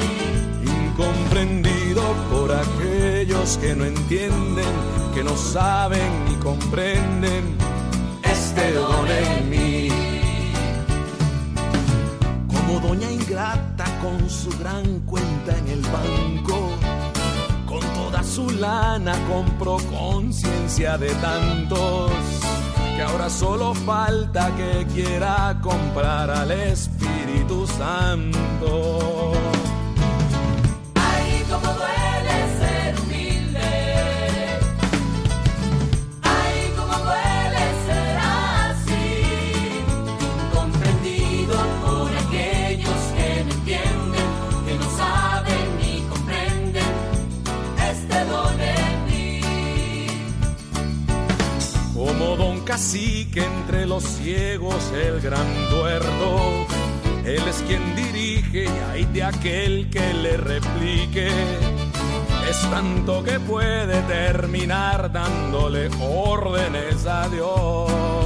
[0.64, 2.02] incomprendido
[2.32, 4.74] por aquellos que no entienden,
[5.14, 7.44] que no saben ni comprenden
[8.24, 9.89] este don en mí.
[12.90, 16.72] Doña ingrata con su gran cuenta en el banco,
[17.68, 22.12] con toda su lana compró conciencia de tantos
[22.96, 29.49] que ahora solo falta que quiera comprar al Espíritu Santo.
[52.70, 56.68] Cacique entre los ciegos, el gran tuerto.
[57.26, 61.30] Él es quien dirige y hay de aquel que le replique.
[62.48, 68.19] Es tanto que puede terminar dándole órdenes a Dios.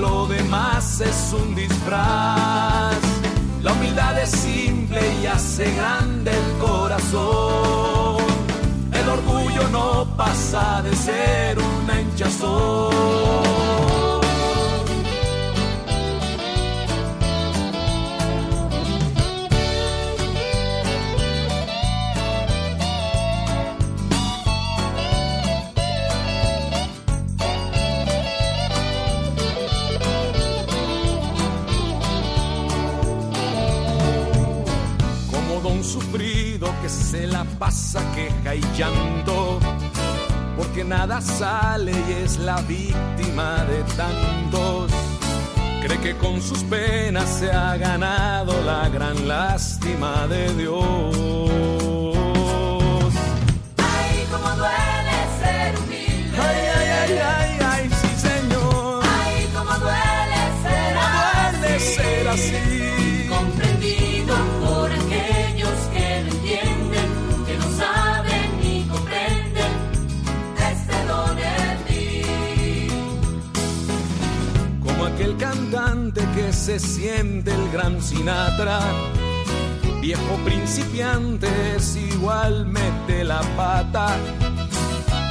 [0.00, 2.96] Lo demás es un disfraz.
[3.62, 8.24] La humildad es simple y hace grande el corazón.
[8.92, 13.43] El orgullo no pasa de ser una hinchazón.
[35.94, 39.60] Sufrido que se la pasa queja y llanto,
[40.56, 44.90] porque nada sale y es la víctima de tantos.
[45.82, 51.14] Cree que con sus penas se ha ganado la gran lástima de Dios.
[53.76, 56.38] Ay, cómo duele ser humilde.
[56.48, 59.04] Ay, ay, ay, ay, ay, sí señor.
[59.22, 61.94] Ay, cómo duele ser Duele así.
[61.94, 62.73] ser así.
[76.34, 78.78] Que se siente el gran Sinatra,
[80.00, 84.16] viejo principiante es igual mete la pata,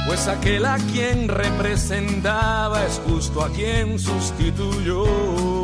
[0.06, 5.63] pues aquel a quien representaba es justo a quien sustituyó.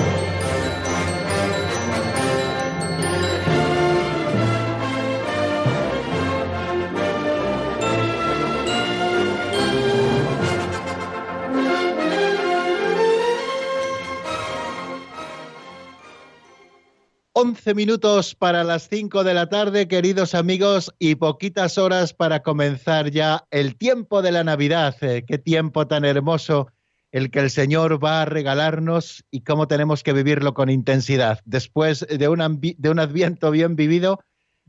[17.33, 23.09] Once minutos para las cinco de la tarde, queridos amigos, y poquitas horas para comenzar
[23.09, 24.97] ya el tiempo de la Navidad.
[24.99, 26.67] Eh, qué tiempo tan hermoso
[27.09, 31.39] el que el Señor va a regalarnos y cómo tenemos que vivirlo con intensidad.
[31.45, 34.19] Después de un adviento bien vivido,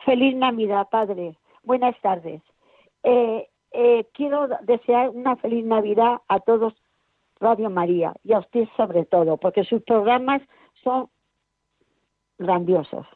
[0.05, 1.37] Feliz Navidad, padre.
[1.63, 2.43] Buenas tardes.
[3.05, 6.75] Eh, eh, quiero desear una feliz Navidad a todos
[7.43, 10.41] Radio María y a usted sobre todo, porque sus programas
[10.83, 11.09] son
[12.39, 13.07] grandiosos.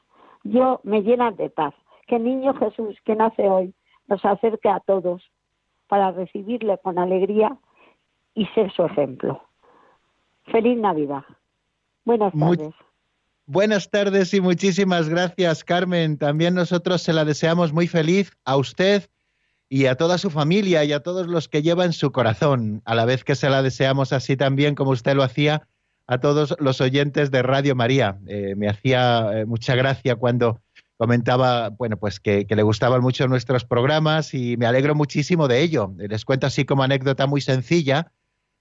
[0.43, 1.75] Yo me llenan de paz.
[2.07, 3.75] Que el niño Jesús que nace hoy
[4.07, 5.23] nos acerque a todos
[5.89, 7.57] para recibirle con alegría
[8.35, 9.43] y ser su ejemplo.
[10.45, 11.25] Feliz Navidad.
[12.05, 12.75] Buenas tardes.
[13.47, 16.19] buenas tardes y muchísimas gracias, Carmen.
[16.19, 19.09] También nosotros se la deseamos muy feliz a usted
[19.69, 22.95] y a toda su familia y a todos los que lleva en su corazón, a
[22.95, 25.67] la vez que se la deseamos así también como usted lo hacía
[26.07, 28.19] a todos los oyentes de Radio María.
[28.29, 30.61] Eh, me hacía eh, mucha gracia cuando
[30.97, 35.93] comentaba, bueno, pues que, le gustaban mucho nuestros programas y me alegro muchísimo de ello.
[35.99, 38.13] Les cuento así como anécdota muy sencilla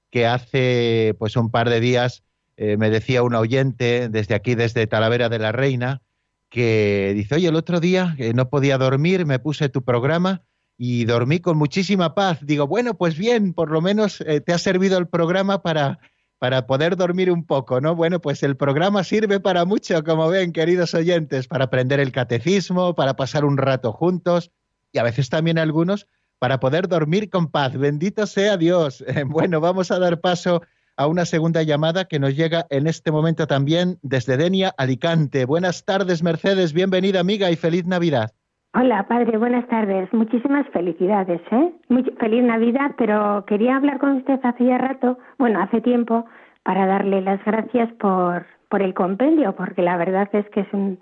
[0.09, 2.23] que hace pues un par de días
[2.57, 6.01] eh, me decía un oyente desde aquí, desde Talavera de la Reina,
[6.49, 10.41] que dice, oye, el otro día no podía dormir, me puse tu programa
[10.77, 12.39] y dormí con muchísima paz.
[12.41, 15.99] Digo, bueno, pues bien, por lo menos eh, te ha servido el programa para,
[16.39, 17.95] para poder dormir un poco, ¿no?
[17.95, 22.95] Bueno, pues el programa sirve para mucho, como ven, queridos oyentes, para aprender el catecismo,
[22.95, 24.51] para pasar un rato juntos
[24.91, 26.07] y a veces también algunos
[26.39, 27.77] para poder dormir con paz.
[27.77, 29.03] Bendito sea Dios.
[29.27, 30.61] bueno, vamos a dar paso
[30.97, 35.45] a una segunda llamada que nos llega en este momento también desde Denia, Alicante.
[35.45, 36.73] Buenas tardes, Mercedes.
[36.73, 38.33] Bienvenida, amiga, y feliz Navidad.
[38.77, 40.11] Hola, padre, buenas tardes.
[40.11, 41.71] Muchísimas felicidades, ¿eh?
[42.19, 46.25] feliz Navidad, pero quería hablar con usted hace ya rato, bueno, hace tiempo,
[46.63, 50.99] para darle las gracias por, por el compendio, porque la verdad es que es un,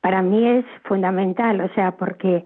[0.00, 2.44] para mí es fundamental, o sea, porque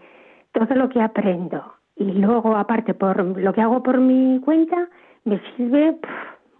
[0.52, 4.88] todo lo que aprendo y luego, aparte, por lo que hago por mi cuenta,
[5.26, 5.98] me sirve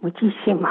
[0.01, 0.67] muchísimo.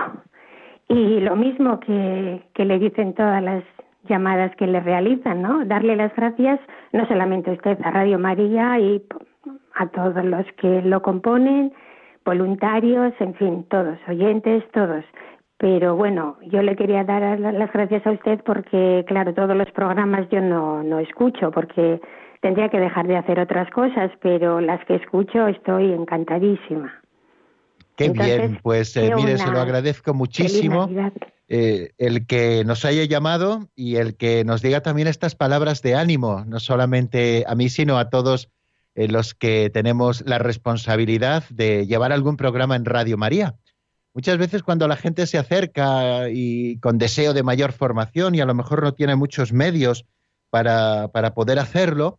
[0.87, 3.65] Y lo mismo que, que le dicen todas las
[4.09, 5.65] llamadas que le realizan, ¿no?
[5.65, 6.61] Darle las gracias
[6.93, 9.03] no solamente a usted, a Radio María y
[9.75, 11.73] a todos los que lo componen,
[12.25, 15.05] voluntarios, en fin, todos, oyentes, todos.
[15.59, 20.29] Pero bueno, yo le quería dar las gracias a usted porque, claro, todos los programas
[20.31, 22.01] yo no, no escucho porque
[22.41, 27.00] tendría que dejar de hacer otras cosas, pero las que escucho estoy encantadísima.
[28.01, 30.89] Qué bien, pues eh, mire, se lo agradezco muchísimo.
[31.49, 35.97] Eh, el que nos haya llamado y el que nos diga también estas palabras de
[35.97, 38.49] ánimo, no solamente a mí, sino a todos
[38.95, 43.57] eh, los que tenemos la responsabilidad de llevar algún programa en Radio María.
[44.15, 48.47] Muchas veces cuando la gente se acerca y con deseo de mayor formación y a
[48.47, 50.07] lo mejor no tiene muchos medios
[50.49, 52.19] para, para poder hacerlo,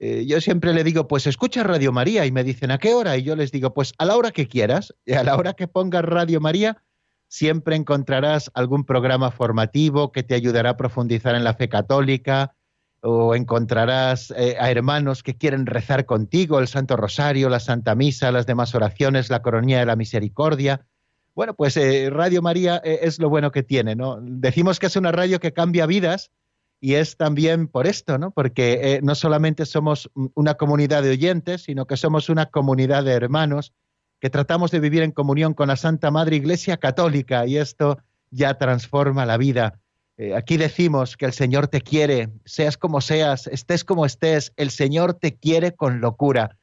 [0.00, 3.16] eh, yo siempre le digo, pues escucha Radio María y me dicen, ¿a qué hora?
[3.16, 6.04] Y yo les digo, pues a la hora que quieras, a la hora que pongas
[6.04, 6.82] Radio María,
[7.26, 12.54] siempre encontrarás algún programa formativo que te ayudará a profundizar en la fe católica
[13.00, 18.32] o encontrarás eh, a hermanos que quieren rezar contigo, el Santo Rosario, la Santa Misa,
[18.32, 20.86] las demás oraciones, la Coronía de la Misericordia.
[21.34, 24.18] Bueno, pues eh, Radio María es lo bueno que tiene, ¿no?
[24.20, 26.32] Decimos que es una radio que cambia vidas
[26.80, 28.30] y es también por esto, ¿no?
[28.30, 33.72] Porque no solamente somos una comunidad de oyentes, sino que somos una comunidad de hermanos
[34.20, 37.98] que tratamos de vivir en comunión con la Santa Madre Iglesia Católica y esto
[38.30, 39.80] ya transforma la vida.
[40.16, 44.70] Eh, aquí decimos que el Señor te quiere, seas como seas, estés como estés, el
[44.70, 46.56] Señor te quiere con locura.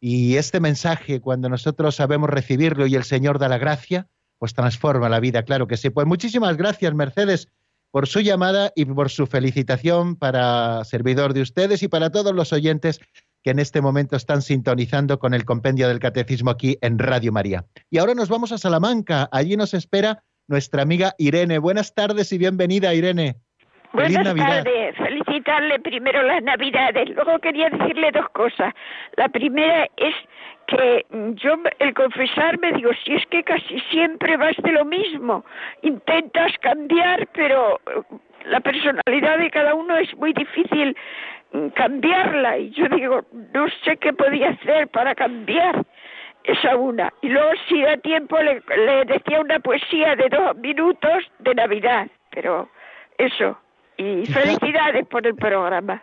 [0.00, 4.06] Y este mensaje, cuando nosotros sabemos recibirlo y el Señor da la gracia,
[4.38, 5.90] pues transforma la vida, claro que sí.
[5.90, 7.48] Pues muchísimas gracias, Mercedes,
[7.90, 12.52] por su llamada y por su felicitación para servidor de ustedes y para todos los
[12.52, 13.00] oyentes
[13.42, 17.64] que en este momento están sintonizando con el compendio del catecismo aquí en Radio María.
[17.90, 19.28] Y ahora nos vamos a Salamanca.
[19.32, 21.58] Allí nos espera nuestra amiga Irene.
[21.58, 23.36] Buenas tardes y bienvenida, Irene.
[23.92, 24.96] Buenas tardes.
[24.96, 27.08] Felicitarle primero las Navidades.
[27.10, 28.72] Luego quería decirle dos cosas.
[29.16, 30.14] La primera es
[30.70, 35.44] que yo, el confesarme, digo, si es que casi siempre vas de lo mismo.
[35.82, 37.80] Intentas cambiar, pero
[38.46, 40.96] la personalidad de cada uno es muy difícil
[41.74, 45.84] cambiarla y yo digo, no sé qué podía hacer para cambiar
[46.44, 47.12] esa una.
[47.22, 48.62] Y luego si da tiempo le,
[49.06, 52.68] decía una poesía de dos minutos de Navidad, pero
[53.18, 53.58] eso.
[53.96, 56.02] Y felicidades por el programa.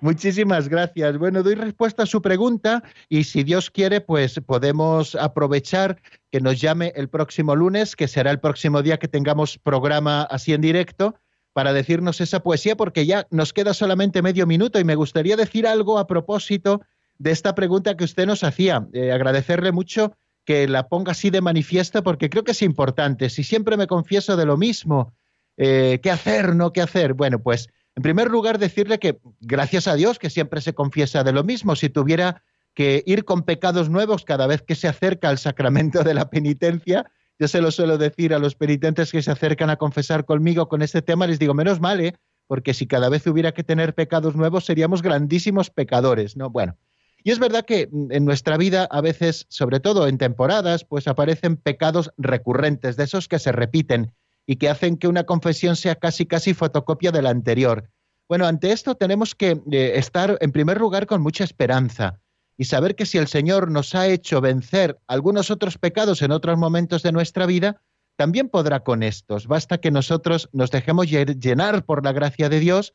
[0.00, 1.18] Muchísimas gracias.
[1.18, 6.60] Bueno, doy respuesta a su pregunta y si Dios quiere, pues podemos aprovechar que nos
[6.60, 11.14] llame el próximo lunes, que será el próximo día que tengamos programa así en directo,
[11.52, 15.66] para decirnos esa poesía, porque ya nos queda solamente medio minuto y me gustaría decir
[15.66, 16.80] algo a propósito
[17.18, 18.88] de esta pregunta que usted nos hacía.
[18.92, 23.30] Eh, agradecerle mucho que la ponga así de manifiesto, porque creo que es importante.
[23.30, 25.14] Si siempre me confieso de lo mismo,
[25.56, 27.14] eh, ¿qué hacer, no qué hacer?
[27.14, 31.32] Bueno, pues en primer lugar decirle que gracias a Dios que siempre se confiesa de
[31.32, 31.76] lo mismo.
[31.76, 32.42] Si tuviera
[32.74, 37.10] que ir con pecados nuevos cada vez que se acerca al sacramento de la penitencia.
[37.38, 40.82] Yo se lo suelo decir a los penitentes que se acercan a confesar conmigo con
[40.82, 42.14] este tema, les digo, menos mal, ¿eh?
[42.46, 46.50] porque si cada vez hubiera que tener pecados nuevos seríamos grandísimos pecadores, ¿no?
[46.50, 46.76] Bueno,
[47.22, 51.56] y es verdad que en nuestra vida a veces, sobre todo en temporadas, pues aparecen
[51.56, 54.12] pecados recurrentes, de esos que se repiten
[54.46, 57.90] y que hacen que una confesión sea casi casi fotocopia de la anterior.
[58.28, 62.20] Bueno, ante esto tenemos que eh, estar en primer lugar con mucha esperanza
[62.56, 66.56] y saber que si el Señor nos ha hecho vencer algunos otros pecados en otros
[66.56, 67.82] momentos de nuestra vida,
[68.16, 69.46] también podrá con estos.
[69.46, 72.94] Basta que nosotros nos dejemos llenar por la gracia de Dios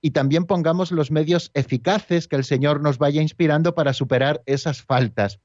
[0.00, 4.82] y también pongamos los medios eficaces que el Señor nos vaya inspirando para superar esas
[4.82, 5.40] faltas.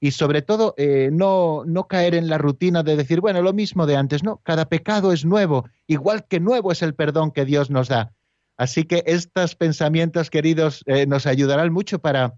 [0.00, 3.86] Y sobre todo, eh, no, no caer en la rutina de decir, bueno, lo mismo
[3.86, 7.70] de antes, no, cada pecado es nuevo, igual que nuevo es el perdón que Dios
[7.70, 8.12] nos da.
[8.58, 12.34] Así que estos pensamientos, queridos, eh, nos ayudarán mucho para,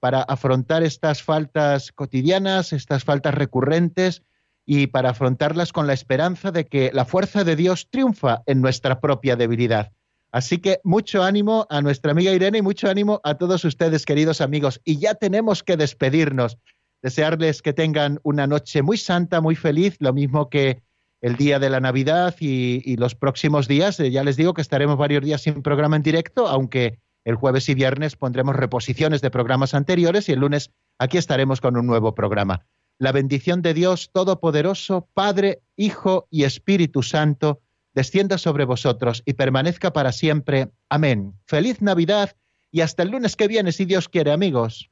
[0.00, 4.22] para afrontar estas faltas cotidianas, estas faltas recurrentes
[4.66, 9.00] y para afrontarlas con la esperanza de que la fuerza de Dios triunfa en nuestra
[9.00, 9.92] propia debilidad.
[10.30, 14.40] Así que mucho ánimo a nuestra amiga Irene y mucho ánimo a todos ustedes, queridos
[14.40, 14.80] amigos.
[14.82, 16.58] Y ya tenemos que despedirnos.
[17.02, 20.82] Desearles que tengan una noche muy santa, muy feliz, lo mismo que
[21.22, 23.98] el día de la Navidad y, los próximos días.
[24.00, 27.68] Eh, ya les digo que estaremos varios días sin programa en directo, aunque el jueves
[27.68, 32.14] y viernes pondremos reposiciones de programas anteriores y el lunes aquí estaremos con un nuevo
[32.14, 32.66] programa.
[32.98, 37.60] La bendición de Dios Todopoderoso, Padre, Hijo y Espíritu Santo,
[37.94, 40.70] descienda sobre vosotros y permanezca para siempre.
[40.88, 41.34] Amén.
[41.46, 42.36] Feliz Navidad
[42.70, 44.91] y hasta el lunes que viene, si Dios quiere, amigos.